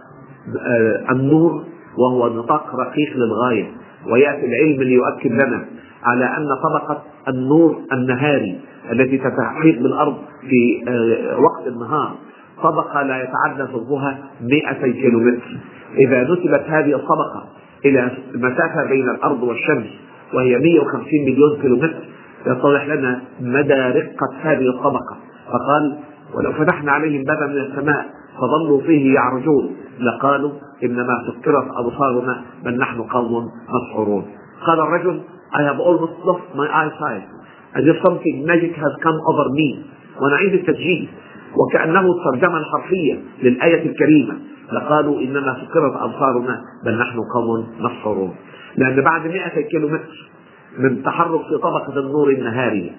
النور 1.10 1.64
وهو 1.98 2.28
نطاق 2.28 2.74
رقيق 2.74 3.16
للغاية 3.16 3.70
ويأتي 4.12 4.46
العلم 4.46 4.82
ليؤكد 4.82 5.32
لنا 5.32 5.64
على 6.04 6.24
أن 6.24 6.46
طبقة 6.62 7.02
النور 7.28 7.78
النهاري 7.92 8.60
التي 8.92 9.18
تحيط 9.18 9.82
بالأرض 9.82 10.16
في 10.50 10.84
وقت 11.38 11.66
النهار 11.66 12.14
طبقة 12.62 13.02
لا 13.02 13.22
يتعدى 13.22 13.72
طولها 13.72 14.18
200 14.40 14.92
كيلومتر. 14.92 15.58
إذا 15.98 16.22
نسبت 16.22 16.64
هذه 16.68 16.94
الطبقة 16.94 17.46
إلى 17.84 18.10
المسافة 18.34 18.88
بين 18.88 19.08
الأرض 19.08 19.42
والشمس 19.42 19.86
وهي 20.34 20.58
150 20.58 21.04
مليون 21.26 21.62
كيلومتر 21.62 22.04
يتضح 22.46 22.86
لنا 22.86 23.22
مدى 23.40 23.74
رقة 23.74 24.36
هذه 24.42 24.68
الطبقة. 24.68 25.16
فقال 25.46 25.98
ولو 26.34 26.52
فتحنا 26.52 26.92
عليهم 26.92 27.24
بابا 27.24 27.46
من 27.46 27.56
السماء 27.56 28.06
فظلوا 28.38 28.80
فيه 28.80 29.14
يعرجون. 29.14 29.76
لقالوا 30.00 30.52
إنما 30.84 31.14
سكرت 31.26 31.68
أبصارنا 31.76 32.44
بل 32.64 32.78
نحن 32.78 33.02
قوم 33.02 33.50
مسحورون. 33.68 34.24
قال 34.66 34.80
الرجل 34.80 35.20
I 35.52 35.62
have 35.62 35.80
almost 35.80 36.16
lost 36.24 36.46
my 36.54 36.68
eyesight. 36.80 37.26
As 37.74 37.84
if 37.86 37.96
something 38.06 38.46
magic 38.46 38.74
has 38.74 38.92
come 39.02 39.18
over 39.30 39.46
me. 39.50 39.84
ونعيد 40.20 40.54
التسجيل 40.54 41.08
وكأنه 41.56 42.00
الترجمة 42.00 42.58
الحرفية 42.58 43.14
للآية 43.42 43.86
الكريمة. 43.90 44.34
لقالوا 44.72 45.20
إنما 45.20 45.56
سكرت 45.60 45.94
أبصارنا 45.96 46.62
بل 46.84 46.98
نحن 46.98 47.18
قوم 47.34 47.66
مسحورون. 47.80 48.34
لأن 48.76 49.04
بعد 49.04 49.26
100 49.26 49.48
كيلو 49.70 49.88
متر 49.88 50.30
من 50.78 51.02
تحرك 51.02 51.40
في 51.40 51.56
طبقة 51.62 52.00
النور 52.00 52.28
النهاري 52.28 52.92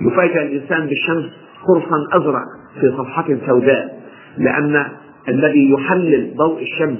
يفاجأ 0.00 0.42
الإنسان 0.42 0.86
بالشمس 0.86 1.30
قرصا 1.68 1.98
أزرق 2.12 2.44
في 2.80 2.96
صفحة 2.98 3.36
سوداء 3.46 4.02
لأن 4.38 4.86
الذي 5.28 5.72
يحلل 5.72 6.34
ضوء 6.36 6.62
الشمس 6.62 6.98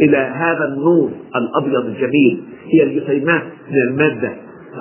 إلى 0.00 0.16
هذا 0.16 0.64
النور 0.64 1.10
الأبيض 1.36 1.84
الجميل 1.86 2.42
هي 2.74 2.82
الجسيمات 2.82 3.42
من 3.70 3.76
المادة. 3.88 4.32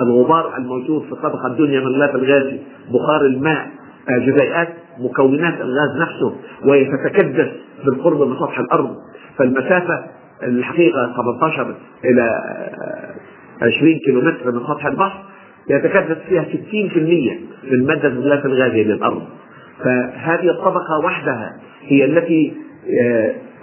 الغبار 0.02 0.58
الموجود 0.58 1.02
في 1.02 1.12
الطبقة 1.12 1.48
الدنيا 1.48 1.80
من 1.80 1.88
الغلاف 1.88 2.16
الغازي 2.16 2.58
بخار 2.94 3.26
الماء 3.26 3.68
جزيئات 4.10 4.68
مكونات 5.00 5.54
الغاز 5.62 6.02
نفسه 6.02 6.36
وهي 6.66 6.86
تتكدس 6.86 7.50
بالقرب 7.86 8.28
من 8.28 8.36
سطح 8.36 8.60
الأرض. 8.60 8.96
فالمسافة 9.38 10.06
الحقيقة 10.44 11.14
18 11.16 11.76
إلى 12.06 12.32
20 13.62 14.00
كيلومتر 14.06 14.52
من 14.52 14.60
سطح 14.60 14.86
البحر 14.86 15.24
يتكدس 15.70 16.18
فيها 16.30 16.44
60% 16.44 17.72
من 17.72 17.86
مادة 17.86 18.08
الغلاف 18.08 18.46
الغازي 18.46 18.84
للأرض. 18.84 19.22
فهذه 19.84 20.50
الطبقة 20.50 21.00
وحدها 21.06 21.56
هي 21.88 22.06
التي 22.06 22.54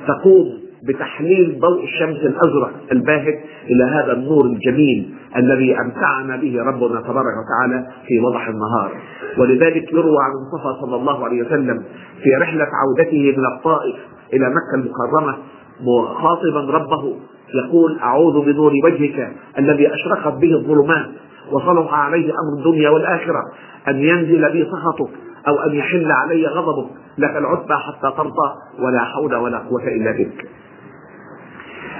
تقوم 0.09 0.67
بتحليل 0.89 1.59
ضوء 1.61 1.85
الشمس 1.85 2.17
الأزرق 2.17 2.71
الباهت 2.93 3.39
إلى 3.71 3.85
هذا 3.85 4.13
النور 4.13 4.45
الجميل 4.45 5.15
الذي 5.37 5.77
أمتعنا 5.81 6.37
به 6.37 6.63
ربنا 6.63 7.01
تبارك 7.01 7.35
وتعالى 7.43 7.87
في 8.09 8.21
وضح 8.21 8.49
النهار. 8.49 8.91
ولذلك 9.39 9.93
يروى 9.93 10.17
عن 10.23 10.31
المصطفى 10.31 10.81
صلى 10.87 10.97
الله 10.97 11.25
عليه 11.25 11.43
وسلم 11.43 11.83
في 12.23 12.31
رحلة 12.41 12.67
عودته 12.83 13.35
من 13.39 13.47
الطائف 13.57 13.97
إلى 14.33 14.49
مكة 14.51 14.75
المكرمة 14.75 15.37
مخاطبا 15.81 16.61
ربه 16.79 17.17
يقول 17.65 17.99
أعوذ 17.99 18.45
بنور 18.45 18.73
وجهك 18.85 19.33
الذي 19.59 19.95
أشرقت 19.95 20.35
به 20.35 20.55
الظلمات 20.55 21.07
وصلح 21.53 21.95
عليه 21.95 22.25
أمر 22.25 22.59
الدنيا 22.59 22.91
والآخرة 22.91 23.43
أن 23.89 23.97
ينزل 23.97 24.53
بي 24.53 24.65
سخطك 24.65 25.11
أو 25.49 25.59
أن 25.59 25.75
يحل 25.75 26.13
علي 26.13 26.47
غضبك 26.47 26.91
لك 27.19 27.37
العتبى 27.37 27.75
حتى 27.75 28.17
ترضى 28.17 28.55
ولا 28.79 29.01
حول 29.05 29.35
ولا 29.35 29.59
قوة 29.59 29.83
إلا 29.83 30.13
بك. 30.13 30.49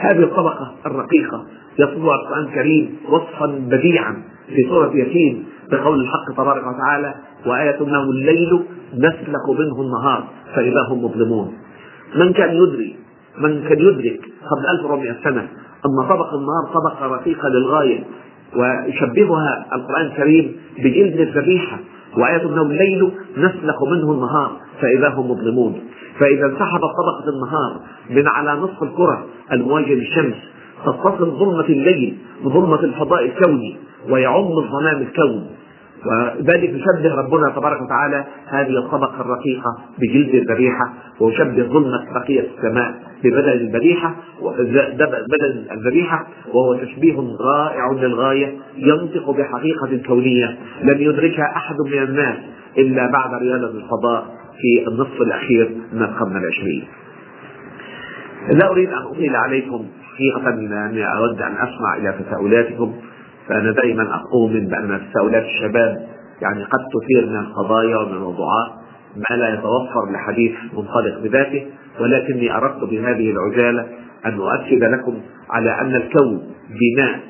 هذه 0.01 0.23
الطبقة 0.23 0.75
الرقيقة 0.87 1.47
يصفها 1.79 2.15
القرآن 2.15 2.45
الكريم 2.45 2.97
وصفا 3.09 3.47
بديعا 3.47 4.23
في 4.47 4.69
سورة 4.69 4.91
ياسين 4.97 5.45
بقول 5.71 6.01
الحق 6.01 6.37
تبارك 6.37 6.67
وتعالى 6.67 7.15
وآية 7.47 7.79
له 7.79 8.03
الليل 8.03 8.63
نسلك 8.95 9.49
منه 9.59 9.81
النهار 9.81 10.25
فإذا 10.55 10.81
هم 10.91 11.05
مظلمون. 11.05 11.53
من 12.15 12.33
كان 12.33 12.55
يدري 12.55 12.97
من 13.39 13.69
كان 13.69 13.79
يدرك 13.79 14.21
قبل 14.51 14.67
1400 14.79 15.17
سنة 15.25 15.49
أن 15.87 16.09
طبق 16.09 16.35
النهار 16.35 16.65
طبقة 16.75 17.07
رقيقة 17.07 17.49
للغاية 17.49 18.05
ويشبهها 18.57 19.67
القرآن 19.75 20.07
الكريم 20.07 20.57
بجلد 20.79 21.21
الذبيحة 21.21 21.79
أنه 22.45 22.63
الليل 22.63 23.11
نسلخ 23.37 23.83
منه 23.83 24.13
النهار 24.13 24.51
فإذا 24.81 25.09
هم 25.09 25.31
مظلمون. 25.31 25.81
فإذا 26.19 26.47
انسحبت 26.47 26.83
طبقة 26.83 27.29
النهار 27.29 27.81
من 28.11 28.29
على 28.29 28.61
نصف 28.61 28.83
الكرة 28.83 29.27
المواجهة 29.53 29.95
للشمس 29.95 30.35
تتصل 30.87 31.31
ظلمة 31.31 31.65
الليل 31.69 32.19
بظلمة 32.45 32.81
الفضاء 32.81 33.25
الكوني 33.25 33.77
ويعم 34.11 34.53
الظلام 34.59 35.03
الكون. 35.03 35.47
وذلك 36.07 36.71
يشبه 36.71 37.15
ربنا 37.15 37.51
تبارك 37.57 37.83
وتعالى 37.83 38.25
هذه 38.47 38.79
الطبقة 38.79 39.21
الرقيقة 39.21 39.79
بجلد 39.99 40.35
الذبيحة 40.35 40.95
ويشبه 41.21 41.63
ظلمة 41.63 42.13
بقية 42.15 42.47
السماء 42.57 42.95
ببدن 43.25 43.49
الذبيحة 43.49 44.15
بدن 45.29 45.65
الذبيحة 45.73 46.27
وهو 46.55 46.75
تشبيه 46.75 47.17
رائع 47.41 47.93
للغاية 47.93 48.55
ينطق 48.77 49.31
بحقيقة 49.31 50.01
كونية 50.07 50.59
لم 50.83 51.01
يدركها 51.01 51.53
أحد 51.57 51.77
من 51.81 52.03
الناس 52.03 52.37
إلا 52.79 53.11
بعد 53.11 53.43
رياضة 53.43 53.71
الفضاء 53.79 54.27
في 54.61 54.89
النصف 54.89 55.21
الأخير 55.21 55.77
من 55.93 56.03
القرن 56.03 56.37
العشرين. 56.37 56.85
لا 58.51 58.71
أريد 58.71 58.89
أن 58.89 59.03
أطيل 59.03 59.37
عليكم 59.37 59.87
حقيقة 60.15 60.49
أني 60.49 61.05
أود 61.17 61.43
أن 61.43 61.53
أسمع 61.53 61.97
إلى 61.97 62.15
تساؤلاتكم. 62.25 62.95
فأنا 63.49 63.73
دائما 63.73 64.23
أؤمن 64.35 64.69
بأن 64.69 65.01
تساؤلات 65.11 65.45
الشباب 65.45 66.07
يعني 66.43 66.65
قد 66.65 66.79
تثير 66.79 67.31
من 67.31 67.37
القضايا 67.37 67.97
ومن 67.97 68.13
الموضوعات 68.13 68.71
ما 69.17 69.37
لا 69.37 69.55
يتوفر 69.55 70.13
لحديث 70.13 70.53
منطلق 70.73 71.19
بذاته 71.23 71.67
ولكني 72.01 72.57
أردت 72.57 72.85
بهذه 72.85 73.31
العجالة 73.31 73.87
أن 74.27 74.39
أؤكد 74.39 74.85
لكم 74.85 75.21
على 75.51 75.81
أن 75.81 75.95
الكون 75.95 76.43
بناء 76.71 77.21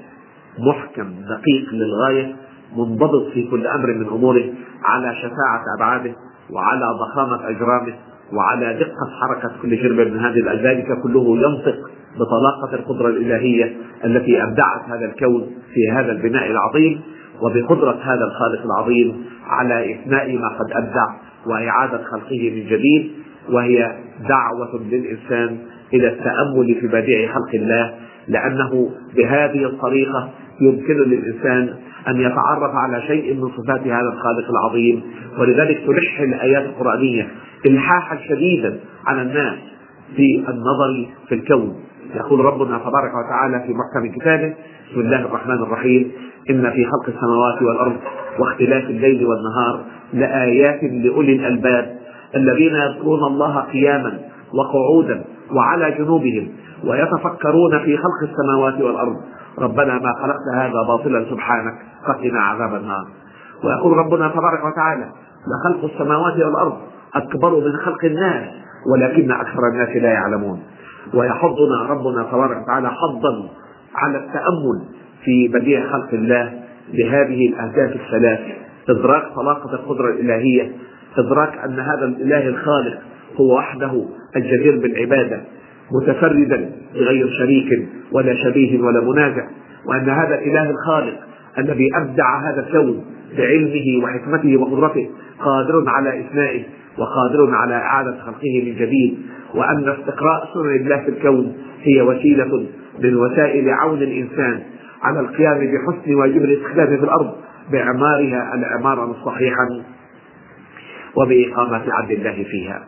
محكم 0.58 1.14
دقيق 1.28 1.72
للغاية 1.72 2.36
منضبط 2.76 3.32
في 3.32 3.48
كل 3.50 3.66
أمر 3.66 3.94
من 3.94 4.06
أموره 4.06 4.44
على 4.84 5.14
شفاعة 5.16 5.62
أبعاده 5.78 6.14
وعلى 6.50 6.86
ضخامة 7.00 7.48
أجرامه 7.48 7.94
وعلى 8.32 8.74
دقة 8.74 9.10
حركة 9.20 9.50
كل 9.62 9.76
جرم 9.82 9.96
من 9.96 10.18
هذه 10.18 10.62
ذلك 10.62 10.86
كله 11.02 11.36
ينطق 11.36 11.90
بطلاقة 12.18 12.74
القدرة 12.74 13.08
الإلهية 13.08 13.76
التي 14.04 14.42
أبدعت 14.42 14.82
هذا 14.88 15.04
الكون 15.04 15.46
في 15.74 15.90
هذا 15.92 16.12
البناء 16.12 16.50
العظيم 16.50 17.00
وبقدرة 17.42 17.98
هذا 18.02 18.24
الخالق 18.24 18.64
العظيم 18.64 19.24
على 19.46 19.94
إثناء 19.94 20.38
ما 20.38 20.48
قد 20.48 20.72
أبدع 20.72 21.06
وإعادة 21.46 22.04
خلقه 22.04 22.50
من 22.50 22.66
جديد 22.66 23.10
وهي 23.50 23.96
دعوة 24.28 24.80
للإنسان 24.90 25.58
إلى 25.94 26.08
التأمل 26.08 26.74
في 26.80 26.86
بديع 26.86 27.32
خلق 27.32 27.54
الله 27.54 27.94
لأنه 28.28 28.90
بهذه 29.16 29.64
الطريقة 29.64 30.30
يمكن 30.60 30.94
للإنسان 30.94 31.74
أن 32.08 32.20
يتعرف 32.20 32.74
على 32.74 33.02
شيء 33.02 33.34
من 33.34 33.48
صفات 33.48 33.80
هذا 33.80 34.12
الخالق 34.12 34.50
العظيم. 34.50 35.02
ولذلك 35.38 35.78
تلح 35.86 36.20
الآيات 36.20 36.64
القرآنية 36.64 37.28
إلحاحا 37.66 38.18
شديدا 38.28 38.80
على 39.06 39.22
الناس 39.22 39.58
في 40.16 40.44
النظر 40.48 41.06
في 41.28 41.34
الكون. 41.34 41.76
يقول 42.14 42.44
ربنا 42.44 42.78
تبارك 42.78 43.12
وتعالى 43.14 43.60
في 43.66 43.74
محكم 43.74 44.20
كتابه 44.20 44.54
بسم 44.90 45.00
الله 45.00 45.20
الرحمن 45.20 45.54
الرحيم. 45.54 46.12
إن 46.50 46.70
في 46.70 46.84
خلق 46.84 47.08
السماوات 47.08 47.62
والأرض 47.62 47.96
واختلاف 48.38 48.84
الليل 48.84 49.26
والنهار 49.26 49.84
لآيات 50.12 50.82
لأولي 50.82 51.32
الألباب. 51.32 51.96
الذين 52.34 52.74
يذكرون 52.76 53.24
الله 53.24 53.60
قياما 53.60 54.18
وقعودا 54.54 55.24
وعلى 55.56 55.90
جنوبهم 55.90 56.48
ويتفكرون 56.84 57.78
في 57.84 57.96
خلق 57.96 58.30
السماوات 58.30 58.80
والأرض. 58.80 59.16
ربنا 59.58 59.94
ما 59.98 60.12
خلقت 60.22 60.54
هذا 60.54 60.82
باطلا 60.88 61.24
سبحانك 61.30 61.74
فقنا 62.06 62.40
عذاب 62.40 62.74
النار. 62.74 63.06
ويقول 63.64 63.96
ربنا 63.96 64.28
تبارك 64.28 64.64
وتعالى 64.64 65.08
لخلق 65.46 65.84
السماوات 65.84 66.34
والأرض 66.34 66.76
أكبر 67.14 67.50
من 67.50 67.76
خلق 67.76 68.04
الناس 68.04 68.48
ولكن 68.92 69.30
أكثر 69.30 69.68
الناس 69.72 69.88
لا 69.88 70.10
يعلمون. 70.10 70.62
ويحضنا 71.14 71.82
ربنا 71.88 72.22
تبارك 72.32 72.62
وتعالى 72.62 72.90
حظا 72.90 73.48
على 73.94 74.18
التأمل 74.18 74.82
في 75.24 75.48
بديع 75.48 75.92
خلق 75.92 76.08
الله 76.12 76.52
بهذه 76.92 77.48
الأهداف 77.48 77.96
الثلاث. 77.96 78.40
إدراك 78.88 79.22
طلاقة 79.34 79.74
القدرة 79.74 80.10
الإلهية 80.10 80.72
إدراك 81.18 81.58
أن 81.64 81.80
هذا 81.80 82.04
الإله 82.04 82.48
الخالق 82.48 82.98
هو 83.40 83.56
وحده 83.56 84.04
الجدير 84.36 84.78
بالعبادة 84.78 85.40
متفردا 85.92 86.70
بغير 86.94 87.28
شريك 87.38 87.88
ولا 88.12 88.34
شبيه 88.34 88.80
ولا 88.80 89.00
منازع 89.00 89.46
وأن 89.86 90.08
هذا 90.08 90.34
الإله 90.34 90.70
الخالق 90.70 91.14
الذي 91.58 91.90
أبدع 91.96 92.50
هذا 92.50 92.66
الكون 92.66 93.04
بعلمه 93.38 94.04
وحكمته 94.04 94.56
وقدرته 94.56 95.10
قادر 95.40 95.84
على 95.86 96.20
إثنائه 96.20 96.62
وقادر 96.98 97.54
على 97.54 97.74
إعادة 97.74 98.16
خلقه 98.20 98.62
من 98.64 98.74
جديد 98.74 99.18
وأن 99.56 99.88
استقراء 99.88 100.48
سنن 100.54 100.76
الله 100.76 101.02
في 101.02 101.08
الكون 101.08 101.56
هي 101.82 102.02
وسيلة 102.02 102.66
من 102.98 103.16
وسائل 103.16 103.70
عون 103.70 104.02
الإنسان 104.02 104.62
على 105.02 105.20
القيام 105.20 105.58
بحسن 105.58 106.14
واجب 106.14 106.44
الاستخدام 106.44 106.86
في 106.86 107.04
الأرض 107.04 107.34
بإعمارها 107.70 108.54
الإعمار 108.54 109.10
الصحيحا 109.10 109.68
وبإقامة 111.16 111.82
عدل 111.92 112.14
الله 112.14 112.44
فيها. 112.44 112.84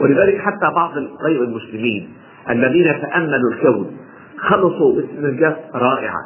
ولذلك 0.00 0.40
حتى 0.40 0.70
بعض 0.74 0.92
غير 1.26 1.42
المسلمين 1.42 2.08
الذين 2.50 3.00
تأملوا 3.02 3.52
الكون 3.52 3.96
خلصوا 4.38 4.94
باستنتاجات 4.94 5.56
رائعة. 5.74 6.20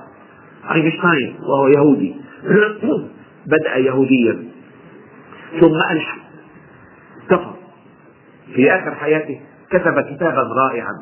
أينشتاين 0.74 1.34
وهو 1.42 1.68
يهودي. 1.68 2.14
بدأ 3.52 3.76
يهوديا. 3.76 4.38
ثم 5.60 5.76
ألحد. 5.90 6.20
كفر. 7.30 7.54
في 8.54 8.70
آخر 8.70 8.94
حياته 8.94 9.40
كتب 9.70 10.00
كتابا 10.00 10.42
رائعا 10.42 10.92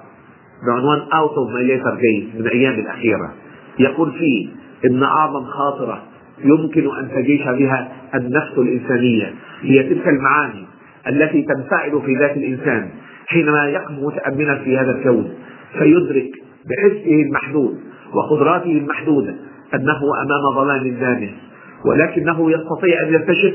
بعنوان 0.66 0.98
of 0.98 1.50
My 1.54 1.62
Later 1.70 1.94
Days 1.96 2.40
من 2.40 2.48
أيام 2.48 2.74
الأخيرة. 2.74 3.34
يقول 3.78 4.12
فيه 4.12 4.48
إن 4.84 5.02
أعظم 5.02 5.44
خاطرة 5.44 6.02
يمكن 6.44 6.96
أن 6.96 7.10
تجيش 7.10 7.42
بها 7.42 7.92
النفس 8.14 8.52
الإنسانية 8.58 9.34
هي 9.62 9.82
تلك 9.82 10.08
المعاني 10.08 10.66
التي 11.08 11.42
تنفعل 11.42 12.02
في 12.06 12.14
ذات 12.14 12.36
الإنسان 12.36 12.90
حينما 13.26 13.68
يقف 13.68 13.90
متأملا 13.90 14.58
في 14.58 14.78
هذا 14.78 14.90
الكون 14.90 15.34
فيدرك 15.78 16.30
بحسه 16.68 17.22
المحدود 17.26 17.78
وقدراته 18.14 18.72
المحدودة 18.72 19.34
أنه 19.74 20.00
أمام 20.22 20.54
ظلام 20.54 20.98
دامس 21.00 21.30
ولكنه 21.84 22.50
يستطيع 22.50 23.02
أن 23.02 23.14
يكتشف 23.14 23.54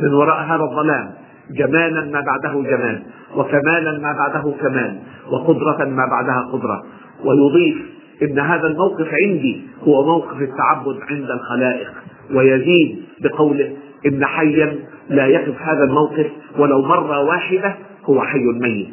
من 0.00 0.14
وراء 0.14 0.44
هذا 0.44 0.62
الظلام 0.62 1.10
جمالا 1.50 2.04
ما 2.04 2.20
بعده 2.20 2.62
جمال 2.70 3.02
وكمالا 3.36 3.98
ما 3.98 4.12
بعده 4.12 4.54
كمال 4.60 4.98
وقدرة 5.30 5.84
ما 5.84 6.06
بعدها 6.06 6.48
قدرة. 6.52 6.82
ويضيف 7.24 7.76
إن 8.22 8.38
هذا 8.38 8.66
الموقف 8.66 9.08
عندي 9.22 9.62
هو 9.82 10.04
موقف 10.06 10.42
التعبد 10.42 11.00
عند 11.10 11.30
الخلائق. 11.30 11.92
ويزيد 12.34 13.02
بقوله 13.20 13.76
إن 14.06 14.24
حيا 14.24 14.78
لا 15.08 15.26
يقف 15.26 15.62
هذا 15.62 15.84
الموقف 15.84 16.26
ولو 16.58 16.82
مرة 16.82 17.20
واحدة 17.20 17.74
هو 18.04 18.22
حي 18.22 18.44
ميت. 18.44 18.88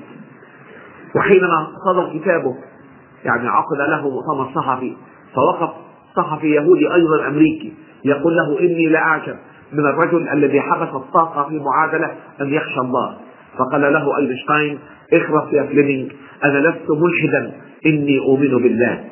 وحينما 1.16 1.68
صدر 1.86 2.20
كتابه 2.20 2.56
يعني 3.26 3.48
عقد 3.48 3.78
له 3.78 4.10
مؤتمر 4.10 4.52
صحفي 4.56 4.94
فوقف 5.36 5.70
صحفي 6.16 6.48
يهودي 6.48 6.94
أيضا 6.94 7.28
أمريكي 7.28 7.74
يقول 8.06 8.36
له 8.38 8.60
إني 8.60 8.88
لاعجب 8.88 9.36
من 9.74 9.86
الرجل 9.86 10.30
الذي 10.34 10.62
حبس 10.62 10.90
الطاقة 10.96 11.50
في 11.50 11.60
معادلة 11.60 12.12
أن 12.42 12.54
يخشى 12.54 12.80
الله. 12.80 13.18
فقال 13.58 13.82
له 13.94 14.18
أينشتاين 14.18 14.80
اخرس 15.14 15.54
يا 15.54 15.64
فليمنج 15.64 16.12
أنا 16.46 16.58
لست 16.58 16.88
ملحدا 16.90 17.52
إني 17.86 18.20
أؤمن 18.20 18.64
بالله. 18.64 19.04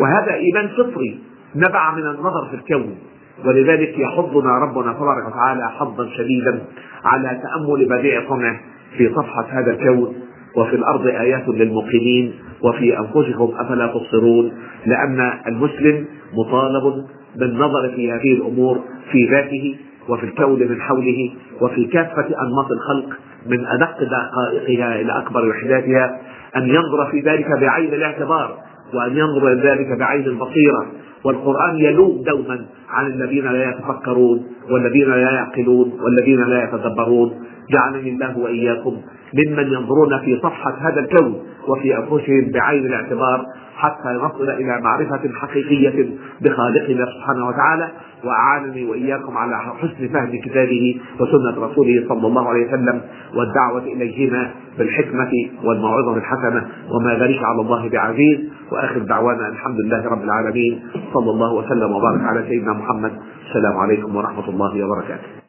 وهذا 0.00 0.34
إيمان 0.34 0.68
فطري 0.68 1.20
نبع 1.56 1.94
من 1.94 2.06
النظر 2.06 2.48
في 2.50 2.56
الكون. 2.56 2.98
ولذلك 3.44 3.98
يحضنا 3.98 4.58
ربنا 4.58 4.92
تبارك 4.92 5.26
وتعالى 5.26 5.70
حظا 5.70 6.08
شديدا 6.16 6.62
على 7.04 7.28
تأمل 7.42 7.88
بديع 7.88 8.28
صنعه 8.28 8.60
في 8.96 9.14
صفحة 9.14 9.46
هذا 9.50 9.70
الكون. 9.70 10.14
وفي 10.56 10.76
الأرض 10.76 11.06
آيات 11.06 11.48
للمقيمين 11.48 12.34
وفي 12.62 12.98
أنفسكم 12.98 13.54
أفلا 13.58 13.86
تبصرون. 13.86 14.52
لأن 14.86 15.32
المسلم 15.46 16.06
مطالب 16.34 17.06
بالنظر 17.40 17.92
في 17.96 18.12
هذه 18.12 18.32
الأمور 18.34 18.80
في 19.12 19.26
ذاته 19.30 19.76
وفي 20.08 20.24
الكون 20.24 20.60
من 20.60 20.80
حوله 20.80 21.30
وفي 21.60 21.84
كافة 21.84 22.26
أنماط 22.42 22.70
الخلق 22.70 23.18
من 23.46 23.66
أدق 23.66 23.98
دقائقها 24.02 25.00
إلى 25.00 25.18
أكبر 25.18 25.48
وحداتها 25.48 26.20
أن 26.56 26.68
ينظر 26.68 27.06
في 27.10 27.20
ذلك 27.20 27.46
بعين 27.60 27.94
الاعتبار 27.94 28.58
وأن 28.94 29.16
ينظر 29.16 29.54
ذلك 29.54 29.98
بعين 29.98 30.24
البصيرة. 30.24 30.86
والقرآن 31.24 31.76
يلوم 31.76 32.22
دوما 32.22 32.66
عن 32.90 33.06
الذين 33.06 33.44
لا 33.44 33.70
يتفكرون 33.70 34.46
والذين 34.70 35.10
لا 35.10 35.30
يعقلون 35.30 35.92
والذين 36.00 36.40
لا 36.40 36.64
يتدبرون. 36.64 37.42
جعلني 37.70 38.10
الله 38.10 38.38
وإياكم 38.38 38.96
ممن 39.34 39.72
ينظرون 39.72 40.18
في 40.24 40.36
صفحة 40.36 40.76
هذا 40.80 41.00
الكون 41.00 41.42
وفي 41.68 41.96
أنفسهم 41.96 42.50
بعين 42.52 42.86
الاعتبار. 42.86 43.46
حتى 43.76 44.08
نصل 44.08 44.50
إلى 44.50 44.80
معرفة 44.80 45.20
حقيقية 45.40 46.08
بخالقنا 46.40 47.06
سبحانه 47.06 47.48
وتعالى 47.48 47.88
وأعانني 48.24 48.84
وإياكم 48.86 49.36
على 49.36 49.58
حسن 49.58 50.08
فهم 50.08 50.40
كتابه 50.44 51.00
وسنة 51.20 51.66
رسوله 51.66 52.04
صلى 52.08 52.26
الله 52.26 52.48
عليه 52.48 52.66
وسلم 52.66 53.00
والدعوة 53.34 53.82
إليهما 53.82 54.50
بالحكمة 54.78 55.32
والموعظة 55.64 56.16
الحسنة 56.16 56.68
وما 56.90 57.14
ذلك 57.14 57.40
على 57.44 57.60
الله 57.60 57.88
بعزيز. 57.88 58.38
وآخر 58.72 58.98
دعوانا 58.98 59.48
الحمد 59.48 59.80
لله 59.80 60.08
رب 60.08 60.22
العالمين 60.24 60.80
صلى 61.14 61.30
الله 61.30 61.54
وسلم 61.54 61.92
وبارك 61.92 62.20
على 62.20 62.42
سيدنا 62.48 62.72
محمد. 62.72 63.12
السلام 63.48 63.76
عليكم 63.76 64.16
ورحمة 64.16 64.48
الله 64.48 64.84
وبركاته. 64.84 65.45